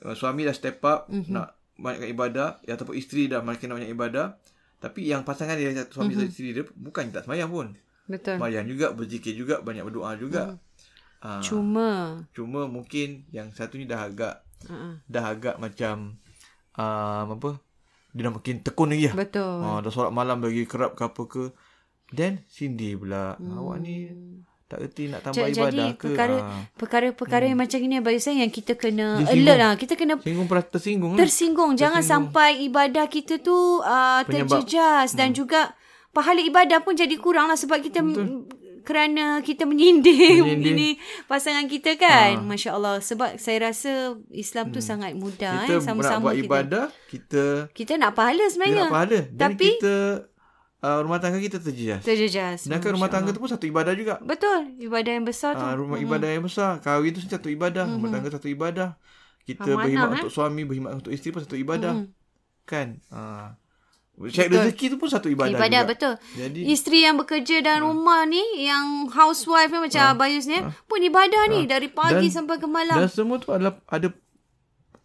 [0.00, 1.14] Uh, suami dah step up Mhm.
[1.16, 1.32] mm-hmm.
[1.32, 4.38] nak banyakkan ibadah ya, ataupun isteri dah makin banyak ibadah.
[4.78, 6.16] Tapi yang pasangan dia suami Mhm.
[6.16, 6.28] mm-hmm.
[6.28, 7.66] isteri dia bukan tak semayang pun.
[8.04, 8.36] Betul.
[8.36, 10.42] Semayang juga, berzikir juga, banyak berdoa juga.
[10.50, 10.58] Mhm.
[11.20, 11.88] Ah, Cuma
[12.32, 14.94] cuma mungkin yang satu ni dah agak uh-uh.
[15.04, 16.20] dah agak macam
[16.74, 17.50] um, apa?
[18.10, 19.14] Dia dah makin tekun lagi lah.
[19.16, 19.56] betul.
[19.60, 21.44] Ha, dah solat malam bagi kerap ke apa ke.
[22.10, 23.34] Then sindir pula.
[23.34, 23.54] Hmm.
[23.56, 24.10] Awak ni
[24.66, 26.02] tak erti nak tambah Ja- ibadah jadi ke.
[26.04, 26.46] perkara Ha.
[26.74, 29.72] perkara-perkara yang macam ini Abang Yusuf yang kita kena Dia alert lah.
[29.74, 31.18] Kita kena Singgung perasa tersinggung lah.
[31.18, 31.72] tersinggung.
[31.74, 32.30] Jangan Tersinggung.
[32.30, 34.62] sampai ibadah kita tu uh, Penyebab.
[34.62, 35.74] terjejas dan juga
[36.10, 38.46] pahala ibadah pun jadi kurang lah sebab kita m-
[38.80, 40.72] kerana kita menyindir, Menyindir.
[40.72, 40.88] ini
[41.24, 42.40] pasangan kita kan.
[42.42, 42.98] Masya Allah.
[42.98, 43.92] Sebab saya rasa
[44.30, 45.64] Islam tu sangat mudah.
[45.64, 45.80] kita eh.
[45.80, 46.46] Sama-sama nak buat kita.
[46.46, 48.82] ibadah, kita, Kita nak pahala kita sebenarnya.
[48.82, 49.18] nak pahala.
[49.26, 49.94] Dan Tapi kita,
[50.80, 52.00] uh, rumah tangga kita terjejas.
[52.02, 52.58] terjejas.
[52.64, 54.18] Sedangkan rumah tangga tu pun satu ibadah juga.
[54.18, 54.74] Betul.
[54.78, 55.62] Ibadah yang besar tu.
[55.62, 56.80] Uh, rumah ibadah yang besar.
[56.80, 57.84] Kahwin tu satu ibadah.
[57.86, 58.96] Rumah tangga satu ibadah.
[59.40, 60.16] Kita Amanah, berkhidmat eh?
[60.20, 61.92] untuk suami, berkhidmat untuk isteri pun satu ibadah.
[61.96, 62.06] Mhm.
[62.64, 62.88] Kan?
[63.10, 63.50] Uh,
[64.22, 65.88] Cek rezeki tu pun satu ibadah, Ibadah juga.
[65.88, 66.14] betul.
[66.34, 71.48] Jadi Isteri yang bekerja dalam rumah ni yang housewife ni macam Abayus ni pun ibadah
[71.48, 72.94] ni dari pagi Dan- sampai ke malam.
[72.94, 74.12] Dan semua tu adalah ada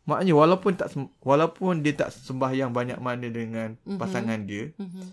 [0.03, 3.95] maknanya walaupun tak walaupun dia tak sembahyang banyak mana dengan Mhm.
[3.95, 5.03] pasangan dia Mhm.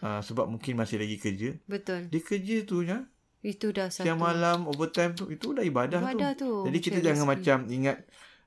[0.00, 1.58] uh, sebab mungkin masih lagi kerja.
[1.64, 2.08] Betul.
[2.08, 3.04] Dia kerja tu ya,
[3.40, 4.04] Itu dah satu.
[4.04, 6.64] siang malam overtime tu itu dah ibadah, Ibadah tu.
[6.64, 7.32] Jadi kita jangan Rizky.
[7.36, 7.96] macam ingat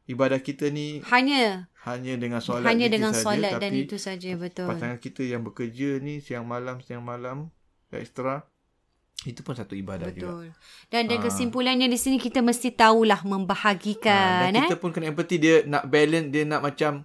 [0.08, 4.32] ibadah kita ni hanya hanya dengan solat hanya itu dengan saja, solat dan itu saja
[4.36, 4.68] betul.
[4.68, 7.48] pasangan kita yang bekerja ni siang malam siang malam
[7.90, 8.44] ekstra
[9.24, 10.30] itu pun satu ibadah juga.
[10.30, 10.54] Betul.
[10.88, 14.68] Dan dan kesimpulannya di sini kita mesti tahulah Ah, membahagikan dan eh.
[14.68, 17.02] kita pun kena empathy dia nak balance dia nak macam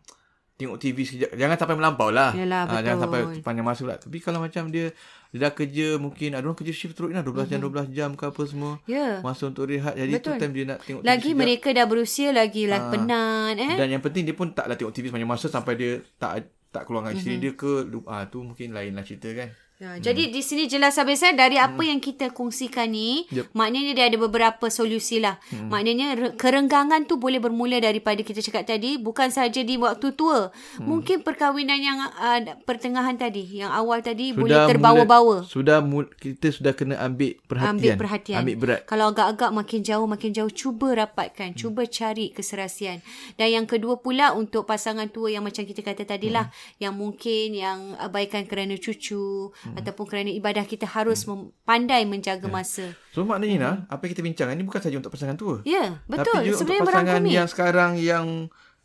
[0.55, 3.03] tengok TV sekejap jangan sampai melampau lah Yalah, Ah, jangan betul.
[3.03, 4.93] sampai panjang masa pula tapi kalau macam dia
[5.33, 8.29] dia dah kerja mungkin ada orang kerja shift terus lah 12 jam 12 jam ke
[8.29, 9.25] apa semua Ya.
[9.25, 10.37] masa untuk rehat jadi Betul.
[10.37, 13.77] tu time dia nak tengok Lagi TV mereka dah berusia lagi lah penat eh.
[13.81, 17.05] dan yang penting dia pun taklah tengok TV sepanjang masa sampai dia tak tak keluar
[17.05, 17.57] dengan isteri mm-hmm.
[17.57, 19.49] dia ke ah tu mungkin lain lah cerita kan
[19.83, 20.05] Ya, hmm.
[20.07, 21.91] Jadi di sini jelas habis saya dari apa hmm.
[21.91, 23.51] yang kita kongsikan ni, yep.
[23.51, 25.43] maknanya dia ada beberapa solusi lah.
[25.51, 25.75] Hmm.
[25.75, 30.55] Maknanya re- kerenggangan tu boleh bermula daripada kita cakap tadi, bukan saja di waktu tua.
[30.79, 30.87] Hmm.
[30.87, 35.37] Mungkin perkahwinan yang uh, pertengahan tadi, yang awal tadi sudah boleh terbawa-bawa.
[35.43, 35.83] Mula, sudah
[36.15, 37.75] kita sudah kena ambil perhatian.
[37.75, 38.39] Ambil perhatian.
[38.39, 38.81] Ambil berat.
[38.87, 41.51] Kalau agak-agak makin jauh, makin jauh, cuba rapatkan.
[41.51, 41.59] Hmm.
[41.59, 43.03] Cuba cari keserasian.
[43.35, 46.79] Dan yang kedua pula untuk pasangan tua yang macam kita kata tadilah, hmm.
[46.79, 49.81] yang mungkin yang abaikan kerana cucu, hmm hmm.
[49.81, 51.65] ataupun kerana ibadah kita harus hmm.
[51.65, 52.53] pandai menjaga yeah.
[52.53, 52.87] masa.
[53.17, 53.93] So maknanya hmm.
[53.93, 55.65] apa yang kita bincang ini bukan saja untuk pasangan tua.
[55.65, 56.37] Ya, yeah, betul.
[56.37, 58.27] Tapi juga Sebenarnya untuk pasangan yang sekarang yang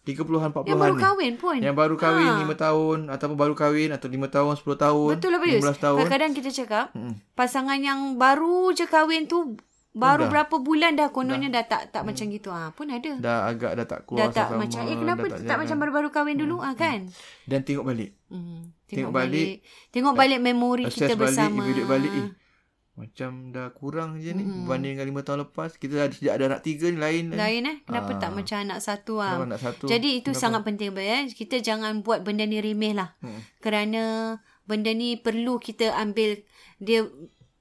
[0.07, 2.47] 30-an 40-an Yang baru kahwin pun Yang baru kahwin ha.
[2.47, 5.97] 5 tahun Ataupun baru kahwin Atau 5 tahun 10 tahun Betul lah Bayus 15 tahun
[5.99, 7.13] Kadang-kadang kita cakap hmm.
[7.35, 9.59] Pasangan yang baru je kahwin tu
[9.97, 10.31] Baru dah.
[10.31, 12.13] berapa bulan dah kononnya dah, dah tak tak hmm.
[12.13, 13.11] macam gitu ah pun ada.
[13.17, 14.59] Dah agak dah tak kuasa dah tak sama.
[14.61, 16.67] Macam, eh kenapa tak, tak macam baru-baru kahwin dulu hmm.
[16.69, 16.99] ah kan?
[17.49, 18.13] Dan tengok balik.
[18.29, 18.76] Hmm.
[18.87, 19.31] Tengok, tengok balik.
[19.35, 19.57] balik.
[19.91, 21.67] Tengok balik memori kita bersama.
[21.67, 22.29] Balik, balik eh.
[22.97, 24.65] Macam dah kurang je ni hmm.
[24.65, 25.69] berbanding dengan 5 tahun lepas.
[25.77, 27.35] Kita dah sejak ada anak tiga ni lain.
[27.35, 27.77] Lain eh.
[27.85, 28.17] Kenapa ah.
[28.17, 29.43] tak macam anak satu ah?
[29.43, 29.85] Anak satu.
[29.85, 30.41] Jadi itu kenapa?
[30.41, 31.19] sangat penting ya.
[31.29, 33.13] Kita jangan buat benda ni remeh lah.
[33.21, 33.43] Hmm.
[33.61, 34.33] Kerana
[34.65, 36.41] benda ni perlu kita ambil
[36.81, 37.05] dia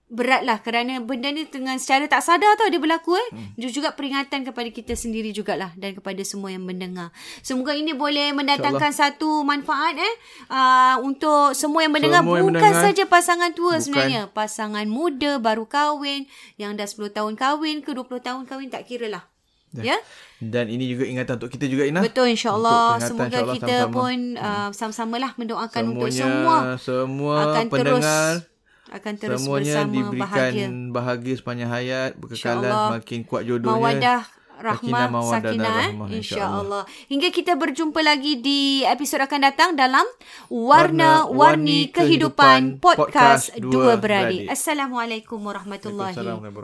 [0.06, 3.28] berat lah kerana benda ni dengan secara tak sadar tau dia berlaku eh.
[3.34, 3.58] Hmm.
[3.58, 7.10] juga peringatan kepada kita sendiri jugalah dan kepada semua yang mendengar.
[7.42, 10.14] Semoga ini boleh mendatangkan satu manfaat eh
[10.46, 13.82] uh, untuk semua yang mendengar semua yang bukan saja pasangan tua bukan.
[13.82, 18.86] sebenarnya, pasangan muda baru kahwin yang dah 10 tahun kahwin ke 20 tahun kahwin tak
[18.86, 19.26] kira lah.
[19.74, 19.98] Ya.
[20.40, 22.00] Dan ini juga ingatan untuk kita juga Ina.
[22.00, 22.96] Betul insya-Allah.
[23.02, 23.92] Semoga insya kita sama-sama.
[23.92, 28.55] pun uh, sama-samalah mendoakan Semuanya, untuk semua semua akan pendengar terus
[28.92, 30.66] akan terus Semuanya bersama diberikan bahagia.
[30.94, 33.74] bahagia sepanjang hayat, berkekalan semakin kuat jodohnya.
[33.76, 34.20] Mawadah
[34.56, 36.16] rahmah sakinah eh?
[36.16, 40.04] insyaallah hingga kita berjumpa lagi di episod akan datang dalam
[40.48, 46.16] warna-warni kehidupan podcast dua beradik assalamualaikum warahmatullahi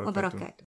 [0.08, 0.71] wabarakatuh